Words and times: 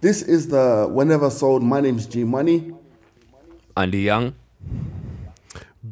This 0.00 0.22
is 0.22 0.46
the 0.46 0.86
Wheneversode. 0.88 1.60
My 1.62 1.80
name's 1.80 2.06
G 2.06 2.22
Money. 2.22 2.72
Andy 3.76 4.02
Young. 4.02 4.34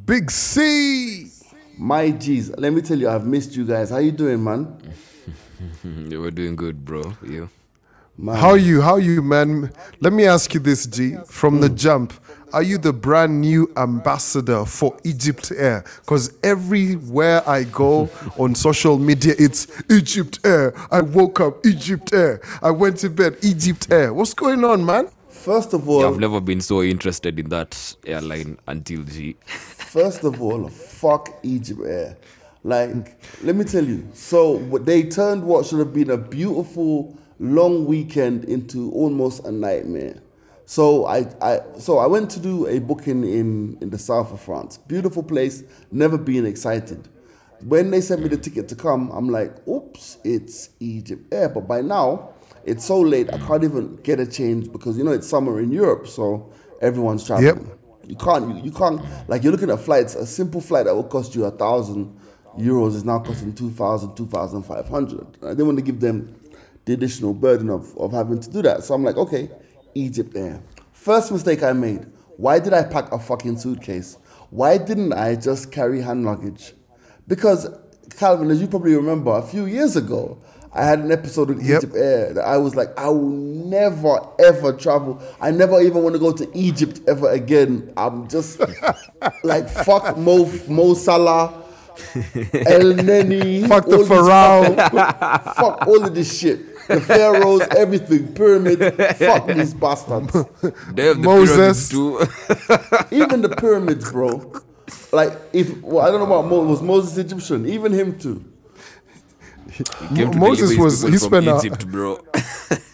Big 0.04 0.30
C. 0.30 1.26
My 1.76 2.11
G's. 2.11 2.50
Let 2.57 2.73
me 2.73 2.83
tell 2.83 2.99
you, 2.99 3.08
I've 3.08 3.27
missed 3.27 3.57
you 3.57 3.67
guys. 3.67 3.91
How 3.91 3.99
you 3.99 4.13
doing, 4.13 4.42
man? 4.42 4.77
You 5.83 6.21
were 6.23 6.31
doing 6.31 6.55
good, 6.55 6.84
bro. 6.84 7.15
You. 7.23 7.50
Man. 8.16 8.37
How 8.37 8.55
you? 8.55 8.80
How 8.80 8.96
you, 8.96 9.22
man? 9.22 9.72
Let 10.00 10.12
me 10.12 10.25
ask 10.27 10.54
you 10.54 10.61
this, 10.61 10.86
G. 10.86 11.16
From 11.27 11.61
the 11.61 11.68
jump, 11.68 12.12
are 12.52 12.62
you 12.62 12.78
the 12.78 12.92
brand 12.92 13.40
new 13.40 13.70
ambassador 13.76 14.64
for 14.64 14.96
Egypt 15.04 15.52
Air? 15.56 15.84
Because 16.00 16.36
everywhere 16.42 17.48
I 17.48 17.64
go 17.64 18.08
on 18.38 18.54
social 18.54 18.98
media, 18.98 19.34
it's 19.38 19.66
Egypt 19.90 20.40
Air. 20.44 20.74
I 20.90 21.00
woke 21.00 21.40
up 21.40 21.64
Egypt 21.66 22.12
Air. 22.12 22.40
I 22.62 22.70
went 22.70 22.98
to 22.98 23.11
bed 23.11 23.36
Egypt 23.43 23.88
Air. 23.90 24.12
What's 24.14 24.34
going 24.34 24.64
on, 24.64 24.85
man? 24.85 25.08
First 25.29 25.74
of 25.74 25.88
all, 25.88 26.04
I've 26.04 26.18
never 26.18 26.40
been 26.40 26.61
so 26.61 26.82
interested 26.82 27.38
in 27.38 27.48
that 27.50 27.96
airline 28.04 28.58
until 28.66 29.04
G. 29.04 29.36
First 29.46 30.24
of 30.24 30.43
all, 30.43 30.68
fuck 30.68 31.38
Egypt 31.43 31.80
Air. 31.86 32.16
Like, 32.65 33.21
let 33.45 33.55
me 33.55 33.65
tell 33.65 33.85
you. 33.85 34.09
So 34.13 34.59
they 34.59 35.05
turned 35.05 35.45
what 35.45 35.66
should 35.66 35.79
have 35.79 35.95
been 35.95 36.10
a 36.10 36.16
beautiful 36.16 37.16
long 37.38 37.87
weekend 37.87 38.45
into 38.47 38.91
almost 38.91 39.45
a 39.45 39.52
nightmare. 39.52 40.21
So 40.66 41.06
I, 41.06 41.27
I 41.41 41.61
so 41.79 41.98
I 41.98 42.06
went 42.06 42.29
to 42.33 42.41
do 42.41 42.66
a 42.66 42.80
booking 42.80 43.23
in 43.23 43.79
in 43.80 43.91
the 43.91 43.98
south 43.98 44.33
of 44.33 44.41
France. 44.41 44.79
Beautiful 44.79 45.23
place. 45.23 45.62
Never 45.93 46.19
been 46.19 46.45
excited. 46.45 47.09
When 47.61 47.91
they 47.91 48.01
sent 48.01 48.20
me 48.23 48.29
the 48.29 48.37
ticket 48.37 48.69
to 48.69 48.74
come, 48.74 49.10
I'm 49.12 49.30
like, 49.30 49.66
oops, 49.66 50.19
it's 50.24 50.71
Egypt 50.80 51.33
Air. 51.33 51.48
But 51.48 51.66
by 51.69 51.80
now, 51.80 52.34
it's 52.65 52.84
so 52.84 53.01
late, 53.01 53.33
I 53.33 53.38
can't 53.38 53.65
even 53.65 53.97
get 54.02 54.21
a 54.21 54.27
change 54.27 54.71
because 54.73 54.98
you 54.98 55.05
know 55.05 55.12
it's 55.12 55.29
summer 55.29 55.60
in 55.60 55.71
Europe, 55.71 56.09
so 56.09 56.52
everyone's 56.82 57.24
traveling. 57.24 57.71
You 58.04 58.16
can't, 58.16 58.57
you, 58.57 58.65
you 58.65 58.71
can't, 58.73 59.01
like 59.29 59.43
you're 59.43 59.52
looking 59.52 59.71
at 59.71 59.80
flights, 59.80 60.15
a 60.16 60.26
simple 60.26 60.60
flight 60.60 60.85
that 60.85 60.95
will 60.95 61.04
cost 61.04 61.35
you 61.35 61.45
a 61.45 61.51
thousand 61.51 62.16
euros 62.59 62.95
is 62.95 63.04
now 63.04 63.19
costing 63.19 63.54
2,000, 63.54 64.14
2,500. 64.14 65.38
I 65.42 65.48
didn't 65.50 65.66
want 65.66 65.78
to 65.78 65.84
give 65.84 66.00
them 66.00 66.34
the 66.84 66.92
additional 66.92 67.34
burden 67.34 67.69
of, 67.70 67.96
of 67.96 68.12
having 68.12 68.41
to 68.41 68.50
do 68.50 68.62
that. 68.62 68.84
So 68.84 68.94
I'm 68.94 69.02
like, 69.02 69.16
okay, 69.16 69.50
Egypt 69.97 70.36
Air. 70.36 70.62
First 70.92 71.33
mistake 71.33 71.62
I 71.62 71.72
made, 71.72 72.06
why 72.36 72.58
did 72.58 72.72
I 72.72 72.83
pack 72.83 73.11
a 73.12 73.19
fucking 73.19 73.58
suitcase? 73.58 74.19
Why 74.50 74.78
didn't 74.78 75.12
I 75.12 75.34
just 75.36 75.72
carry 75.72 76.00
hand 76.03 76.25
luggage? 76.25 76.75
Because, 77.27 77.69
Calvin, 78.16 78.50
as 78.50 78.61
you 78.61 78.69
probably 78.69 78.94
remember, 78.94 79.33
a 79.33 79.42
few 79.42 79.66
years 79.66 79.97
ago, 79.97 80.38
I 80.72 80.84
had 80.84 80.98
an 80.98 81.11
episode 81.11 81.48
with 81.48 81.62
Yep. 81.66 81.78
Egypt 81.84 81.97
Air 81.97 82.34
that 82.34 82.44
I 82.44 82.58
was 82.58 82.77
like, 82.77 82.88
I 82.98 83.08
will 83.08 83.30
never 83.30 84.19
ever 84.38 84.75
travel. 84.75 85.20
I 85.41 85.50
never 85.50 85.80
even 85.80 86.03
want 86.03 86.14
to 86.14 86.19
go 86.19 86.33
to 86.33 86.47
Egypt 86.56 87.00
ever 87.08 87.31
again. 87.31 87.92
I'm 87.97 88.28
just 88.28 88.60
like 89.42 89.69
fuck 89.70 90.19
Mo 90.19 90.44
Mo 90.69 90.92
Salah, 90.92 91.62
El 92.52 92.94
Neni, 92.94 93.66
Fuck 93.66 93.86
the 93.86 94.05
Pharaoh. 94.05 94.75
fucking- 94.77 95.52
fuck 95.55 95.86
all 95.86 96.05
of 96.05 96.14
this 96.14 96.38
shit. 96.38 96.75
The 96.88 97.00
pharaohs, 97.00 97.62
everything, 97.77 98.33
pyramid. 98.34 98.78
Fuck 99.16 99.47
these 99.48 99.75
bastards. 99.75 100.33
They 100.92 101.06
have 101.06 101.16
the 101.16 101.22
Moses. 101.22 101.88
too. 101.88 102.20
Even 103.11 103.42
the 103.42 103.48
pyramids, 103.56 104.11
bro. 104.12 104.53
Like 105.12 105.33
if 105.53 105.83
well, 105.83 106.06
I 106.06 106.11
don't 106.11 106.20
know 106.20 106.27
about 106.27 106.48
Mo, 106.48 106.62
was 106.64 106.83
Moses 106.83 107.16
Egyptian? 107.19 107.66
Even 107.66 107.92
him 107.92 108.19
too. 108.19 108.44
Came 110.14 110.31
to 110.33 110.38
Moses 110.38 110.70
deliver 110.70 110.84
his 110.84 111.03
was- 111.03 111.05
people 111.05 111.10
he 111.12 111.19
from 111.19 111.44
spent 111.44 111.47
a- 111.48 111.56
Egypt, 111.66 111.88
bro. 111.91 112.20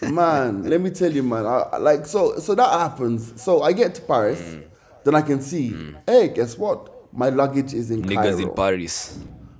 Man, 0.11 0.63
let 0.69 0.81
me 0.81 0.89
tell 0.89 1.11
you, 1.11 1.23
man. 1.23 1.45
I, 1.45 1.59
I- 1.73 1.77
like 1.77 2.05
so, 2.05 2.37
so 2.39 2.55
that 2.55 2.69
happens. 2.79 3.41
So 3.41 3.61
I 3.61 3.71
get 3.73 3.95
to 3.95 4.01
Paris, 4.01 4.41
Mm. 4.41 4.63
then 5.03 5.15
I 5.15 5.21
can 5.21 5.39
see. 5.41 5.75
Hey, 6.07 6.29
guess 6.29 6.57
what? 6.57 6.92
My 7.15 7.29
luggage 7.29 7.73
is 7.73 7.91
in 7.91 8.01
Niggas 8.03 8.15
Cairo. 8.15 8.37
in 8.37 8.49
Paris. 8.53 9.19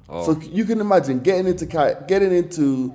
Oh, 0.10 0.26
So 0.34 0.40
you 0.42 0.66
can 0.66 0.82
imagine 0.82 1.20
getting 1.20 1.48
into 1.48 1.66
Cai- 1.68 1.96
getting 2.08 2.32
into 2.34 2.94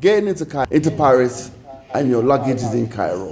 getting 0.00 0.28
into 0.28 0.46
Cai- 0.46 0.66
into 0.70 0.90
Paris, 0.90 1.50
and 1.94 2.08
your 2.08 2.22
luggage 2.22 2.56
is 2.56 2.74
in 2.74 2.88
Cairo. 2.88 3.26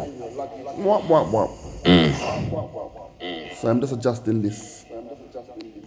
Wah, 0.77 1.01
wah, 1.07 1.31
wah. 1.31 1.49
Mm. 1.85 3.57
So 3.57 3.69
I'm 3.69 3.81
just 3.81 3.93
adjusting 3.95 4.43
this. 4.43 4.85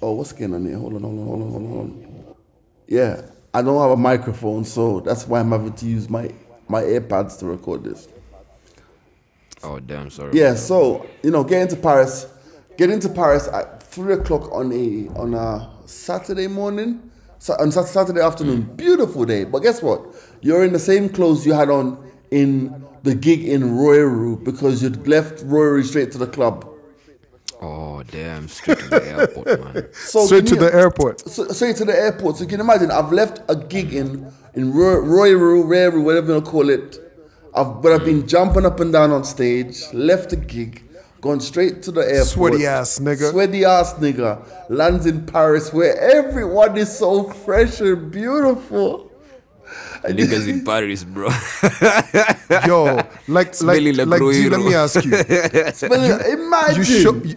Oh, 0.01 0.13
what's 0.13 0.31
going 0.31 0.53
on 0.53 0.65
here? 0.65 0.77
Hold 0.77 0.95
on, 0.95 1.01
hold 1.01 1.19
on, 1.19 1.25
hold 1.25 1.41
on, 1.41 1.49
hold 1.51 1.63
on, 1.63 1.69
hold 1.69 1.79
on. 1.81 2.35
Yeah, 2.87 3.21
I 3.53 3.61
don't 3.61 3.79
have 3.79 3.91
a 3.91 3.97
microphone, 3.97 4.63
so 4.65 5.01
that's 5.01 5.27
why 5.27 5.39
I'm 5.39 5.51
having 5.51 5.73
to 5.73 5.85
use 5.85 6.09
my 6.09 6.31
my 6.67 6.81
AirPods 6.81 7.37
to 7.39 7.45
record 7.45 7.83
this. 7.83 8.07
oh 9.63 9.79
damn, 9.79 10.09
sorry. 10.09 10.31
Yeah, 10.37 10.55
so 10.55 11.05
you 11.23 11.31
know, 11.31 11.43
getting 11.43 11.67
to 11.67 11.75
Paris, 11.75 12.25
getting 12.77 12.99
to 13.01 13.09
Paris 13.09 13.47
three 13.99 14.13
o'clock 14.13 14.49
on 14.53 14.71
a 14.71 15.07
on 15.19 15.33
a 15.33 15.69
Saturday 15.85 16.47
morning, 16.47 17.01
on 17.59 17.71
Sat- 17.71 17.87
Saturday 17.87 18.21
afternoon, 18.21 18.61
beautiful 18.77 19.25
day. 19.25 19.43
But 19.43 19.59
guess 19.59 19.81
what? 19.81 20.01
You're 20.41 20.63
in 20.63 20.71
the 20.71 20.79
same 20.79 21.09
clothes 21.09 21.45
you 21.45 21.51
had 21.53 21.69
on 21.69 21.97
in 22.31 22.85
the 23.03 23.13
gig 23.15 23.43
in 23.45 23.61
Royeru 23.61 24.41
because 24.43 24.81
you'd 24.81 25.05
left 25.07 25.45
Royeru 25.45 25.83
straight 25.83 26.11
to 26.13 26.17
the 26.17 26.27
club. 26.27 26.65
Oh 27.61 28.03
damn, 28.03 28.47
straight 28.47 28.79
to 28.79 28.87
the 28.87 29.05
airport, 29.05 29.47
man. 29.75 29.87
So 29.93 30.25
Straight 30.27 30.47
to 30.47 30.55
you- 30.55 30.61
the 30.61 30.73
airport. 30.73 31.27
So, 31.29 31.45
straight 31.49 31.75
to 31.77 31.85
the 31.85 31.93
airport. 31.95 32.37
So 32.37 32.43
you 32.43 32.49
can 32.49 32.61
imagine, 32.61 32.89
I've 32.91 33.11
left 33.11 33.41
a 33.49 33.55
gig 33.55 33.93
in 33.93 34.31
in 34.53 34.71
Roy- 34.73 35.03
Royeru, 35.03 35.65
Royeru, 35.65 36.01
whatever 36.03 36.27
you 36.27 36.33
want 36.35 36.45
to 36.45 36.51
call 36.51 36.69
it. 36.69 36.99
I've, 37.53 37.81
but 37.81 37.91
I've 37.91 38.05
been 38.05 38.25
jumping 38.27 38.65
up 38.65 38.79
and 38.79 38.93
down 38.93 39.11
on 39.11 39.23
stage, 39.25 39.83
left 39.91 40.29
the 40.29 40.35
gig, 40.37 40.83
gone 41.21 41.39
straight 41.39 41.83
to 41.83 41.91
the 41.91 42.01
airport. 42.01 42.27
Sweaty 42.27 42.65
ass 42.65 42.99
nigga. 42.99 43.31
Sweaty 43.31 43.65
ass 43.65 43.93
nigga. 43.95 44.45
Lands 44.69 45.05
in 45.05 45.25
Paris 45.25 45.73
where 45.73 45.97
everyone 45.97 46.77
is 46.77 46.97
so 46.97 47.23
fresh 47.23 47.79
and 47.81 48.11
beautiful. 48.11 49.11
Niggas 50.03 50.47
in 50.47 50.63
Paris, 50.63 51.03
bro. 51.03 51.27
Yo, 52.65 52.95
like, 52.95 53.27
like, 53.27 53.53
Smelling 53.53 53.97
like 53.97 54.07
like, 54.07 54.33
G, 54.33 54.49
let 54.49 54.61
me 54.61 54.73
ask 54.73 55.03
you. 55.03 55.11
But 55.89 56.25
imagine. 56.25 56.77
you, 56.77 56.83
show, 56.83 57.13
you, 57.15 57.35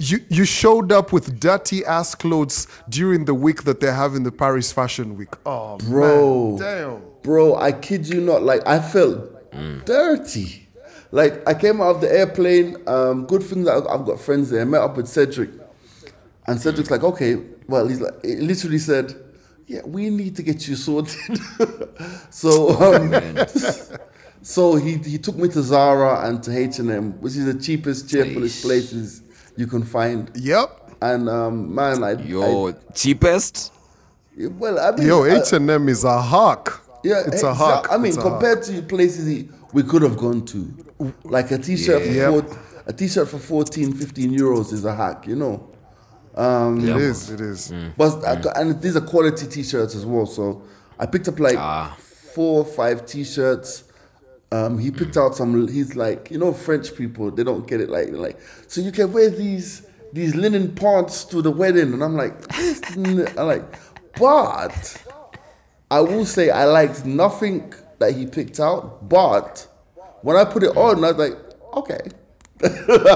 you 0.00 0.18
you 0.28 0.44
showed 0.44 0.90
up 0.90 1.12
with 1.12 1.38
dirty 1.38 1.84
ass 1.84 2.14
clothes 2.14 2.66
during 2.88 3.24
the 3.24 3.34
week 3.34 3.62
that 3.62 3.80
they're 3.80 3.94
having 3.94 4.24
the 4.24 4.32
Paris 4.32 4.72
Fashion 4.72 5.16
Week. 5.16 5.30
Oh, 5.46 5.78
Bro. 5.78 6.50
man, 6.50 6.58
damn. 6.58 7.02
Bro, 7.22 7.56
I 7.56 7.72
kid 7.72 8.08
you 8.08 8.20
not. 8.20 8.42
Like 8.42 8.66
I 8.66 8.80
felt 8.80 9.50
mm. 9.52 9.84
dirty. 9.84 10.63
Like 11.14 11.48
I 11.48 11.54
came 11.54 11.80
out 11.80 11.94
of 11.94 12.00
the 12.00 12.10
airplane. 12.12 12.76
Um, 12.88 13.24
good 13.26 13.44
thing 13.44 13.62
that 13.64 13.74
I've- 13.76 13.86
I've 13.88 14.04
got 14.04 14.18
friends 14.20 14.50
there. 14.50 14.62
I 14.62 14.64
met 14.64 14.80
up 14.80 14.96
with 14.96 15.06
Cedric, 15.06 15.50
and 16.48 16.60
Cedric's 16.60 16.90
like, 16.90 17.04
okay, 17.04 17.36
well, 17.68 17.86
he's 17.86 18.00
like, 18.00 18.14
he 18.24 18.34
literally 18.36 18.78
said, 18.80 19.14
yeah, 19.68 19.82
we 19.86 20.10
need 20.10 20.34
to 20.36 20.42
get 20.42 20.66
you 20.66 20.74
sorted. 20.74 21.38
so, 22.30 22.70
um, 22.82 23.14
so 24.42 24.74
he 24.74 24.94
he 24.96 25.18
took 25.18 25.36
me 25.36 25.48
to 25.50 25.62
Zara 25.62 26.26
and 26.28 26.42
to 26.42 26.50
H 26.56 26.80
and 26.80 26.90
M, 26.90 27.12
which 27.20 27.36
is 27.36 27.44
the 27.46 27.54
cheapest, 27.62 28.10
cheerfulest 28.10 28.62
places 28.64 29.22
you 29.56 29.68
can 29.68 29.84
find. 29.84 30.30
Yep. 30.34 30.96
And 31.00 31.28
um, 31.28 31.72
man, 31.74 32.02
I 32.02 32.12
Yo, 32.22 32.72
cheapest? 32.92 33.72
Well, 34.36 34.80
I 34.80 34.90
mean, 34.96 35.06
Yo, 35.06 35.22
I- 35.24 35.40
H 35.40 35.52
and 35.52 35.70
M 35.70 35.88
is 35.88 36.02
a 36.02 36.20
hawk. 36.20 36.83
Yeah, 37.04 37.22
it's 37.26 37.42
a 37.42 37.46
exa- 37.46 37.54
hawk. 37.54 37.88
I 37.90 37.96
mean, 37.96 38.06
It's 38.06 38.16
hawk. 38.16 38.24
compared 38.40 38.62
to 38.64 38.82
places 38.82 39.44
we 39.72 39.82
could 39.82 40.02
have 40.02 40.16
gone 40.16 40.44
to, 40.46 40.74
like 41.24 41.50
a 41.50 41.58
t-shirt 41.58 42.02
Yeah. 42.06 42.30
for 42.32 42.42
four, 42.42 42.58
a 42.86 42.92
t-shirt 42.92 43.28
for 43.28 43.38
14, 43.38 43.92
15 43.92 44.30
euros 44.36 44.72
is 44.72 44.84
a 44.84 44.94
hack, 44.94 45.26
you 45.26 45.36
know. 45.36 45.68
It 46.36 46.96
is. 46.96 47.30
It 47.30 47.40
is. 47.40 47.72
But 47.96 48.24
I 48.24 48.36
got- 48.36 48.56
and 48.58 48.80
these 48.80 48.96
are 48.96 49.00
quality 49.00 49.46
t-shirts 49.46 49.94
as 49.94 50.04
well. 50.04 50.26
So 50.26 50.62
I 50.98 51.06
picked 51.06 51.28
up 51.28 51.38
like 51.38 51.56
Ah. 51.58 51.96
four 52.34 52.60
or 52.60 52.64
five 52.64 53.06
t-shirts. 53.06 53.84
Um, 54.50 54.78
he 54.78 54.90
picked 54.90 55.16
out 55.16 55.34
some. 55.36 55.66
He's 55.68 55.96
like, 55.96 56.30
you 56.30 56.38
know, 56.38 56.52
French 56.52 56.94
people 56.94 57.30
they 57.30 57.42
don't 57.44 57.66
get 57.66 57.80
it 57.80 57.90
like 57.90 58.10
like. 58.12 58.38
So 58.68 58.80
you 58.80 58.92
can 58.92 59.12
wear 59.12 59.28
these 59.30 59.82
these 60.12 60.34
linen 60.36 60.74
pants 60.76 61.24
to 61.26 61.42
the 61.42 61.50
wedding, 61.50 61.92
and 61.92 62.02
I'm 62.04 62.14
like, 62.16 62.34
I'm 62.96 63.46
like, 63.46 63.64
but 64.16 64.96
I 65.90 66.00
will 66.00 66.24
say 66.26 66.50
I 66.50 66.64
liked 66.64 67.04
nothing 67.04 67.72
that 67.98 68.14
he 68.14 68.26
picked 68.26 68.58
out. 68.60 69.08
But 69.08 69.66
when 70.22 70.36
I 70.36 70.44
put 70.44 70.62
it 70.62 70.76
on, 70.76 71.04
I 71.04 71.12
was 71.12 71.16
like, 71.16 71.38
okay, 71.74 72.00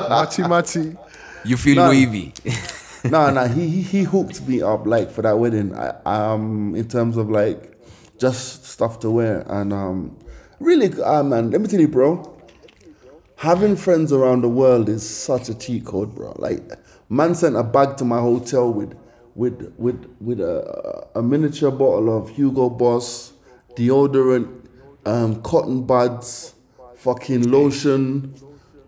Machi 0.09 0.43
machi. 0.43 0.97
You 1.45 1.57
feel 1.57 1.77
Nah. 1.77 1.89
wavy. 1.91 2.35
no, 3.05 3.31
no, 3.31 3.47
he, 3.47 3.69
he 3.69 3.83
he 3.83 4.03
hooked 4.03 4.47
me 4.47 4.61
up 4.61 4.87
like 4.87 5.11
for 5.11 5.23
that 5.23 5.39
wedding. 5.39 5.75
I, 5.75 5.95
um, 6.05 6.75
in 6.75 6.89
terms 6.89 7.17
of 7.17 7.31
like 7.31 7.77
just 8.19 8.65
stuff 8.67 8.99
to 9.01 9.11
wear 9.11 9.45
and 9.49 9.73
um, 9.73 10.17
really, 10.61 10.91
ah 11.05 11.23
man, 11.23 11.51
let 11.51 11.61
me 11.61 11.69
tell 11.69 11.81
you, 11.81 11.89
bro. 11.89 12.35
Having 13.37 13.77
friends 13.77 14.13
around 14.13 14.43
the 14.43 14.49
world 14.49 14.89
is 14.89 15.09
such 15.09 15.49
a 15.49 15.55
cheat 15.55 15.85
code, 15.85 16.13
bro. 16.15 16.35
Like, 16.39 16.61
man 17.09 17.37
sent 17.37 17.55
a 17.57 17.63
bag 17.63 17.97
to 17.99 18.05
my 18.05 18.19
hotel 18.19 18.73
with 18.73 18.99
with 19.39 19.73
with 19.79 20.05
with 20.21 20.41
a, 20.41 21.09
a 21.15 21.23
miniature 21.23 21.71
bottle 21.71 22.19
of 22.19 22.29
Hugo 22.31 22.69
Boss 22.69 23.33
deodorant, 23.77 24.67
um, 25.07 25.41
cotton 25.43 25.85
buds, 25.85 26.55
fucking 26.97 27.49
lotion, 27.49 28.35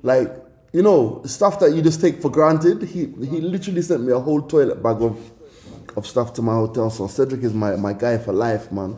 like 0.03 0.29
you 0.73 0.83
know 0.83 1.23
stuff 1.25 1.61
that 1.61 1.73
you 1.73 1.81
just 1.81 2.01
take 2.01 2.21
for 2.21 2.31
granted. 2.31 2.83
He 2.83 3.07
he 3.31 3.41
literally 3.41 3.81
sent 3.81 4.03
me 4.03 4.13
a 4.13 4.19
whole 4.19 4.43
toilet 4.43 4.83
bag 4.83 5.01
of 5.01 5.17
of 5.97 6.05
stuff 6.05 6.33
to 6.35 6.43
my 6.43 6.55
hotel. 6.55 6.91
So 6.91 7.07
Cedric 7.07 7.45
is 7.45 7.55
my 7.55 7.77
my 7.77 7.93
guy 7.93 8.19
for 8.19 8.33
life, 8.33 8.73
man. 8.73 8.97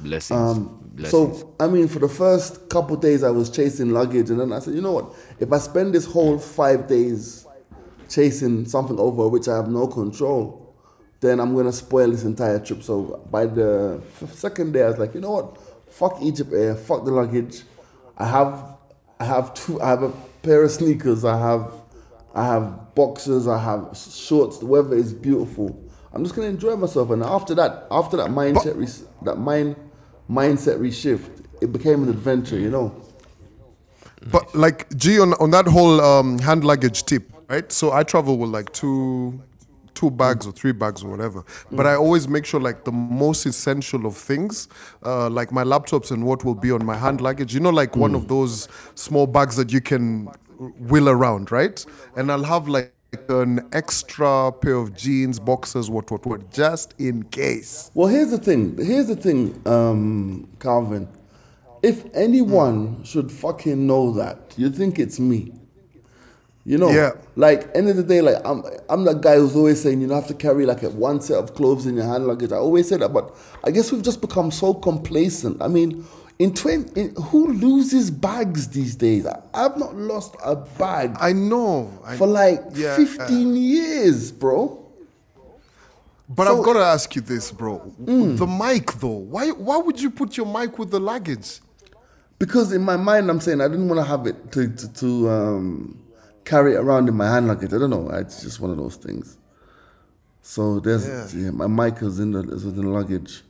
Blessings. 0.00 0.58
Blessings. 0.82 1.10
So 1.10 1.54
I 1.58 1.66
mean, 1.66 1.88
for 1.88 1.98
the 1.98 2.10
first 2.10 2.68
couple 2.68 2.96
days, 2.96 3.22
I 3.22 3.30
was 3.30 3.48
chasing 3.48 3.88
luggage, 3.88 4.28
and 4.28 4.38
then 4.38 4.52
I 4.52 4.58
said, 4.58 4.74
you 4.74 4.82
know 4.82 4.92
what? 4.92 5.14
If 5.40 5.50
I 5.50 5.56
spend 5.56 5.94
this 5.94 6.04
whole 6.04 6.38
five 6.38 6.88
days 6.88 7.45
chasing 8.08 8.66
something 8.66 8.98
over 8.98 9.28
which 9.28 9.48
I 9.48 9.56
have 9.56 9.68
no 9.68 9.86
control, 9.86 10.74
then 11.20 11.40
I'm 11.40 11.54
gonna 11.54 11.72
spoil 11.72 12.10
this 12.10 12.24
entire 12.24 12.58
trip. 12.58 12.82
So 12.82 13.26
by 13.30 13.46
the 13.46 14.02
second 14.32 14.72
day, 14.72 14.82
I 14.82 14.88
was 14.88 14.98
like, 14.98 15.14
you 15.14 15.20
know 15.20 15.32
what? 15.32 15.58
Fuck 15.90 16.18
Egypt 16.22 16.52
Air. 16.52 16.74
Fuck 16.74 17.04
the 17.04 17.10
luggage. 17.10 17.62
I 18.18 18.26
have, 18.26 18.76
I 19.18 19.24
have 19.24 19.54
two. 19.54 19.80
I 19.80 19.88
have 19.88 20.02
a 20.02 20.10
pair 20.42 20.62
of 20.62 20.70
sneakers. 20.70 21.24
I 21.24 21.38
have, 21.38 21.72
I 22.34 22.44
have 22.44 22.94
boxers. 22.94 23.46
I 23.46 23.58
have 23.58 23.96
shorts. 23.96 24.58
The 24.58 24.66
weather 24.66 24.96
is 24.96 25.12
beautiful. 25.12 25.82
I'm 26.12 26.22
just 26.22 26.34
gonna 26.34 26.48
enjoy 26.48 26.76
myself. 26.76 27.10
And 27.10 27.22
after 27.22 27.54
that, 27.54 27.86
after 27.90 28.16
that 28.18 28.30
mindset, 28.30 28.76
re- 28.76 29.06
that 29.24 29.36
mind, 29.36 29.76
mindset 30.30 30.78
reshift, 30.78 31.44
it 31.60 31.72
became 31.72 32.02
an 32.02 32.08
adventure. 32.10 32.58
You 32.58 32.70
know. 32.70 33.02
But 34.30 34.54
like 34.54 34.88
G 34.96 35.20
on 35.20 35.34
on 35.34 35.50
that 35.50 35.66
whole 35.66 36.00
um, 36.00 36.38
hand 36.38 36.64
luggage 36.64 37.04
tip, 37.04 37.30
right? 37.48 37.70
So 37.70 37.92
I 37.92 38.02
travel 38.02 38.38
with 38.38 38.50
like 38.50 38.72
two 38.72 39.42
two 39.94 40.10
bags 40.10 40.46
or 40.46 40.52
three 40.52 40.72
bags 40.72 41.02
or 41.02 41.10
whatever. 41.10 41.42
But 41.72 41.86
I 41.86 41.94
always 41.94 42.28
make 42.28 42.44
sure 42.44 42.60
like 42.60 42.84
the 42.84 42.92
most 42.92 43.46
essential 43.46 44.06
of 44.06 44.14
things, 44.14 44.68
uh, 45.04 45.30
like 45.30 45.50
my 45.50 45.64
laptops 45.64 46.10
and 46.10 46.24
what 46.24 46.44
will 46.44 46.54
be 46.54 46.70
on 46.70 46.84
my 46.84 46.96
hand 46.96 47.20
luggage. 47.20 47.54
You 47.54 47.60
know, 47.60 47.70
like 47.70 47.96
one 47.96 48.14
of 48.14 48.28
those 48.28 48.68
small 48.94 49.26
bags 49.26 49.56
that 49.56 49.72
you 49.72 49.80
can 49.80 50.26
wheel 50.58 51.08
around, 51.08 51.50
right? 51.50 51.84
And 52.14 52.30
I'll 52.30 52.44
have 52.44 52.68
like 52.68 52.92
an 53.28 53.66
extra 53.72 54.52
pair 54.52 54.74
of 54.74 54.94
jeans, 54.94 55.38
boxers, 55.38 55.88
what 55.88 56.10
what 56.10 56.26
what, 56.26 56.52
just 56.52 56.94
in 56.98 57.22
case. 57.24 57.90
Well, 57.94 58.08
here's 58.08 58.30
the 58.30 58.38
thing. 58.38 58.76
Here's 58.76 59.06
the 59.06 59.16
thing, 59.16 59.60
um, 59.66 60.48
Calvin. 60.60 61.08
If 61.82 62.04
anyone 62.14 63.04
should 63.04 63.30
fucking 63.30 63.86
know 63.86 64.12
that, 64.12 64.54
you 64.56 64.70
think 64.70 64.98
it's 64.98 65.20
me. 65.20 65.52
You 66.68 66.78
know, 66.78 66.90
Yeah. 66.90 67.12
like 67.36 67.70
end 67.76 67.88
of 67.88 67.96
the 67.96 68.02
day, 68.02 68.20
like 68.20 68.38
I'm, 68.44 68.64
I'm 68.90 69.04
that 69.04 69.20
guy 69.20 69.36
who's 69.36 69.54
always 69.54 69.80
saying 69.80 70.00
you 70.00 70.08
don't 70.08 70.16
have 70.16 70.26
to 70.26 70.34
carry 70.34 70.66
like 70.66 70.82
a 70.82 70.90
one 70.90 71.20
set 71.20 71.38
of 71.38 71.54
clothes 71.54 71.86
in 71.86 71.94
your 71.94 72.04
hand 72.06 72.26
luggage. 72.26 72.50
I 72.50 72.56
always 72.56 72.88
say 72.88 72.96
that, 72.96 73.12
but 73.12 73.36
I 73.62 73.70
guess 73.70 73.92
we've 73.92 74.02
just 74.02 74.20
become 74.20 74.50
so 74.50 74.74
complacent. 74.74 75.62
I 75.62 75.68
mean, 75.68 76.04
in 76.40 76.52
twenty, 76.54 77.00
in, 77.00 77.14
who 77.14 77.52
loses 77.52 78.10
bags 78.10 78.66
these 78.68 78.96
days? 78.96 79.26
I, 79.26 79.40
I've 79.54 79.76
not 79.78 79.94
lost 79.94 80.34
a 80.44 80.56
bag 80.56 81.16
I 81.20 81.32
know. 81.32 81.88
I, 82.04 82.16
for 82.16 82.26
like 82.26 82.60
Yeah. 82.74 82.96
15 82.96 83.54
years, 83.54 84.32
bro. 84.32 84.82
But 86.28 86.48
So- 86.48 86.56
Mm. 86.56 86.58
I've 86.58 86.64
got 86.64 86.72
to 86.72 86.80
ask 86.84 87.14
you 87.14 87.22
this, 87.22 87.52
bro. 87.52 87.92
The 88.00 88.44
mic, 88.46 88.92
though. 88.94 89.06
Why 89.30 89.50
why 89.50 89.76
would 89.76 90.00
you 90.00 90.10
put 90.10 90.36
your 90.36 90.46
mic 90.46 90.80
with 90.80 90.90
the 90.90 90.98
luggage? 90.98 91.60
Because 92.40 92.72
in 92.72 92.82
my 92.82 92.96
mind, 92.96 93.30
I'm 93.30 93.40
saying 93.40 93.60
I 93.60 93.68
didn't 93.68 93.88
want 93.88 94.00
to 94.00 94.04
have 94.04 94.26
it 94.26 94.50
to 94.52 94.68
to, 94.68 94.92
to 94.94 95.30
um, 95.30 96.02
carry 96.46 96.72
it 96.74 96.78
around 96.78 97.08
in 97.08 97.14
my 97.14 97.28
hand 97.28 97.46
luggage. 97.48 97.72
I 97.74 97.78
don't 97.78 97.90
know. 97.90 98.08
It's 98.10 98.40
just 98.42 98.58
one 98.60 98.70
of 98.70 98.78
those 98.78 98.96
things. 98.96 99.36
So 100.42 100.80
there's 100.80 101.06
Yeah. 101.06 101.26
yeah, 101.42 101.50
my 101.50 101.66
mic 101.66 102.00
is 102.02 102.18
in 102.20 102.30
the 102.32 102.42
is 102.56 102.64
in 102.64 102.76
the 102.76 102.88
luggage. 102.88 103.42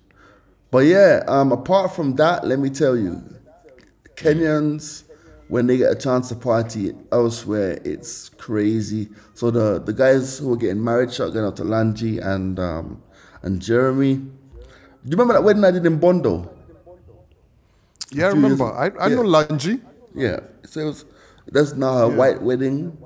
But 0.73 0.85
yeah, 0.87 1.23
um, 1.29 1.53
apart 1.53 1.95
from 1.95 2.17
that, 2.17 2.45
let 2.47 2.59
me 2.59 2.71
tell 2.71 2.97
you, 2.97 3.23
Kenyans 4.17 5.05
when 5.49 5.69
they 5.69 5.77
get 5.77 5.93
a 5.93 5.95
chance 5.95 6.29
to 6.31 6.35
party 6.35 6.93
elsewhere, 7.13 7.79
it's 7.85 8.31
crazy. 8.31 9.09
So 9.35 9.51
the 9.53 9.79
the 9.79 9.93
guys 9.93 10.39
who 10.39 10.53
are 10.53 10.57
getting 10.57 10.83
married, 10.83 11.13
shout 11.13 11.37
out 11.37 11.57
to 11.57 11.63
Lanji 11.65 12.19
and 12.25 12.59
um, 12.59 13.03
and 13.43 13.63
Jeremy. 13.63 14.15
Do 14.17 15.11
you 15.11 15.11
remember 15.13 15.35
that 15.35 15.45
wedding 15.45 15.65
I 15.65 15.71
did 15.71 15.87
in 15.87 15.99
Bondo? 15.99 16.51
Yeah, 18.11 18.29
I 18.29 18.33
few 18.33 18.41
years- 18.41 18.59
remember. 18.59 18.65
I, 18.75 18.87
I 18.99 19.09
know 19.09 19.23
yeah. 19.23 19.45
Lanji. 19.47 19.83
Yeah, 20.15 20.41
so 20.65 20.81
it 20.81 20.85
was, 20.85 21.05
that's 21.49 21.75
now 21.75 21.99
a 21.99 22.09
white 22.09 22.43
wedding. 22.43 22.97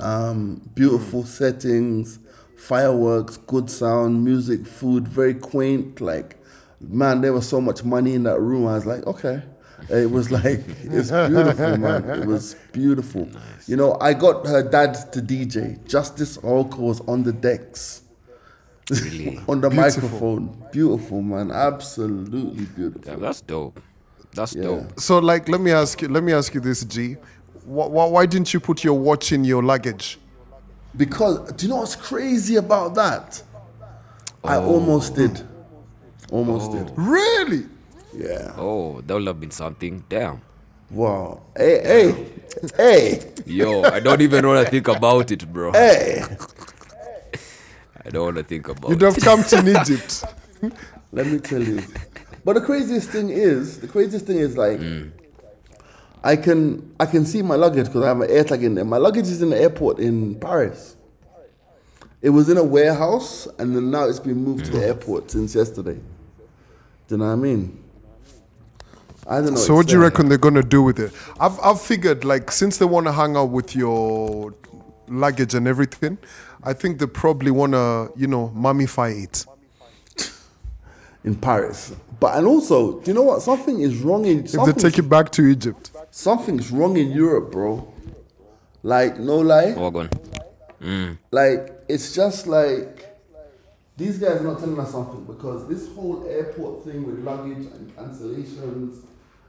Um, 0.00 0.60
beautiful 0.74 1.24
settings, 1.24 2.18
fireworks, 2.56 3.36
good 3.36 3.70
sound, 3.70 4.24
music, 4.24 4.66
food, 4.66 5.06
very 5.06 5.34
quaint. 5.34 6.00
Like, 6.00 6.36
man, 6.80 7.20
there 7.20 7.32
was 7.32 7.48
so 7.48 7.60
much 7.60 7.84
money 7.84 8.14
in 8.14 8.24
that 8.24 8.40
room. 8.40 8.66
I 8.66 8.74
was 8.74 8.86
like, 8.86 9.06
okay. 9.06 9.42
It 9.90 10.10
was 10.10 10.30
like, 10.38 10.64
it's 10.82 11.10
beautiful, 11.10 11.76
man. 11.76 12.08
It 12.08 12.26
was 12.26 12.56
beautiful. 12.72 13.28
You 13.66 13.76
know, 13.76 13.98
I 14.00 14.14
got 14.14 14.46
her 14.46 14.62
dad 14.68 14.94
to 15.12 15.20
DJ. 15.20 15.84
Justice 15.86 16.38
Orko 16.38 16.78
was 16.78 17.00
on 17.02 17.22
the 17.22 17.32
decks. 17.32 18.02
Really? 18.90 19.38
on 19.48 19.60
the 19.60 19.68
Beautiful. 19.70 20.02
microphone. 20.10 20.66
Beautiful, 20.72 21.22
man. 21.22 21.50
Absolutely 21.50 22.66
beautiful. 22.66 23.02
Yeah, 23.12 23.16
that's 23.18 23.40
dope. 23.42 23.80
That's 24.34 24.54
Yeah. 24.54 24.62
dope. 24.62 25.00
So, 25.00 25.18
like, 25.18 25.48
let 25.48 25.60
me 25.60 25.70
ask 25.72 26.00
you. 26.02 26.08
Let 26.08 26.22
me 26.22 26.32
ask 26.32 26.52
you 26.54 26.60
this, 26.60 26.84
G. 26.84 27.16
Why, 27.64 27.86
why, 27.86 28.06
why 28.06 28.26
didn't 28.26 28.52
you 28.52 28.60
put 28.60 28.84
your 28.84 28.94
watch 28.94 29.32
in 29.32 29.44
your 29.44 29.62
luggage? 29.62 30.18
Because 30.96 31.52
do 31.52 31.66
you 31.66 31.70
know 31.70 31.78
what's 31.78 31.96
crazy 31.96 32.56
about 32.56 32.94
that? 32.94 33.42
I 34.42 34.56
oh. 34.56 34.66
almost 34.66 35.14
did. 35.14 35.42
Almost 36.30 36.72
did. 36.72 36.90
Oh. 36.90 36.94
Really? 36.96 37.66
Yeah. 38.12 38.52
Oh, 38.56 39.00
that 39.00 39.14
would 39.14 39.26
have 39.26 39.40
been 39.40 39.50
something. 39.50 40.04
Damn. 40.08 40.42
Wow. 40.90 41.42
Hey, 41.56 41.80
hey, 41.82 42.26
hey, 42.76 43.32
Yo, 43.46 43.82
I 43.82 44.00
don't 44.00 44.20
even 44.20 44.46
want 44.46 44.64
to 44.64 44.70
think 44.70 44.86
about 44.86 45.30
it, 45.30 45.50
bro. 45.52 45.72
hey. 45.72 46.22
I 48.04 48.10
don't 48.10 48.24
want 48.24 48.36
to 48.36 48.44
think 48.44 48.68
about 48.68 48.90
it. 48.90 49.00
You'd 49.00 49.02
it. 49.02 49.14
have 49.14 49.22
come 49.22 49.42
to 49.42 49.80
Egypt. 49.80 50.24
Let 51.12 51.26
me 51.26 51.38
tell 51.38 51.62
you. 51.62 51.82
But 52.44 52.54
the 52.54 52.60
craziest 52.60 53.08
thing 53.08 53.30
is, 53.30 53.80
the 53.80 53.88
craziest 53.88 54.26
thing 54.26 54.38
is 54.38 54.56
like, 54.56 54.78
mm. 54.78 55.10
I 56.24 56.36
can 56.36 56.94
I 56.98 57.04
can 57.04 57.26
see 57.26 57.42
my 57.42 57.54
luggage 57.54 57.86
because 57.86 58.02
I 58.02 58.08
have 58.08 58.20
an 58.22 58.30
air 58.30 58.44
tag 58.44 58.64
in 58.64 58.74
there. 58.74 58.84
My 58.86 58.96
luggage 58.96 59.26
is 59.26 59.42
in 59.42 59.50
the 59.50 59.60
airport 59.60 59.98
in 59.98 60.36
Paris. 60.36 60.96
It 62.22 62.30
was 62.30 62.48
in 62.48 62.56
a 62.56 62.64
warehouse, 62.64 63.46
and 63.58 63.76
then 63.76 63.90
now 63.90 64.08
it's 64.08 64.20
been 64.20 64.42
moved 64.42 64.64
to 64.64 64.70
the 64.70 64.86
airport 64.86 65.30
since 65.30 65.54
yesterday. 65.54 66.00
Do 67.06 67.14
you 67.14 67.16
know 67.18 67.26
what 67.26 67.32
I 67.32 67.36
mean? 67.36 67.84
I 69.28 69.36
don't 69.42 69.50
know. 69.50 69.56
So, 69.56 69.74
what 69.74 69.86
do 69.86 69.92
you 69.92 69.98
there. 69.98 70.08
reckon 70.08 70.30
they're 70.30 70.38
gonna 70.38 70.62
do 70.62 70.82
with 70.82 70.98
it? 70.98 71.12
I've 71.38 71.60
I've 71.60 71.82
figured 71.82 72.24
like 72.24 72.50
since 72.50 72.78
they 72.78 72.86
want 72.86 73.04
to 73.06 73.12
hang 73.12 73.36
out 73.36 73.50
with 73.50 73.76
your 73.76 74.54
luggage 75.08 75.54
and 75.54 75.68
everything, 75.68 76.16
I 76.62 76.72
think 76.72 77.00
they 77.00 77.06
probably 77.06 77.50
wanna 77.50 78.08
you 78.16 78.26
know 78.26 78.50
mummify 78.56 79.24
it. 79.24 79.44
in 81.24 81.34
Paris. 81.34 81.94
But 82.18 82.38
and 82.38 82.46
also, 82.46 83.00
do 83.00 83.10
you 83.10 83.14
know 83.14 83.22
what? 83.22 83.42
Something 83.42 83.80
is 83.80 83.98
wrong 83.98 84.24
in 84.24 84.44
If 84.44 84.52
they 84.52 84.72
take 84.72 84.98
it 84.98 85.08
back 85.10 85.30
to 85.32 85.44
Egypt. 85.46 85.90
Something's 86.14 86.70
wrong 86.70 86.96
in 86.96 87.10
Europe, 87.10 87.50
bro. 87.50 87.92
Like 88.82 89.18
no 89.18 89.38
lie, 89.38 89.72
Wagon. 89.72 90.08
like 91.30 91.72
it's 91.88 92.14
just 92.14 92.46
like 92.46 93.18
these 93.96 94.18
guys 94.18 94.40
are 94.40 94.44
not 94.44 94.58
telling 94.60 94.78
us 94.78 94.92
something 94.92 95.24
because 95.24 95.66
this 95.68 95.88
whole 95.94 96.26
airport 96.28 96.84
thing 96.84 97.04
with 97.06 97.18
luggage 97.20 97.66
and 97.66 97.96
cancellations 97.96 99.04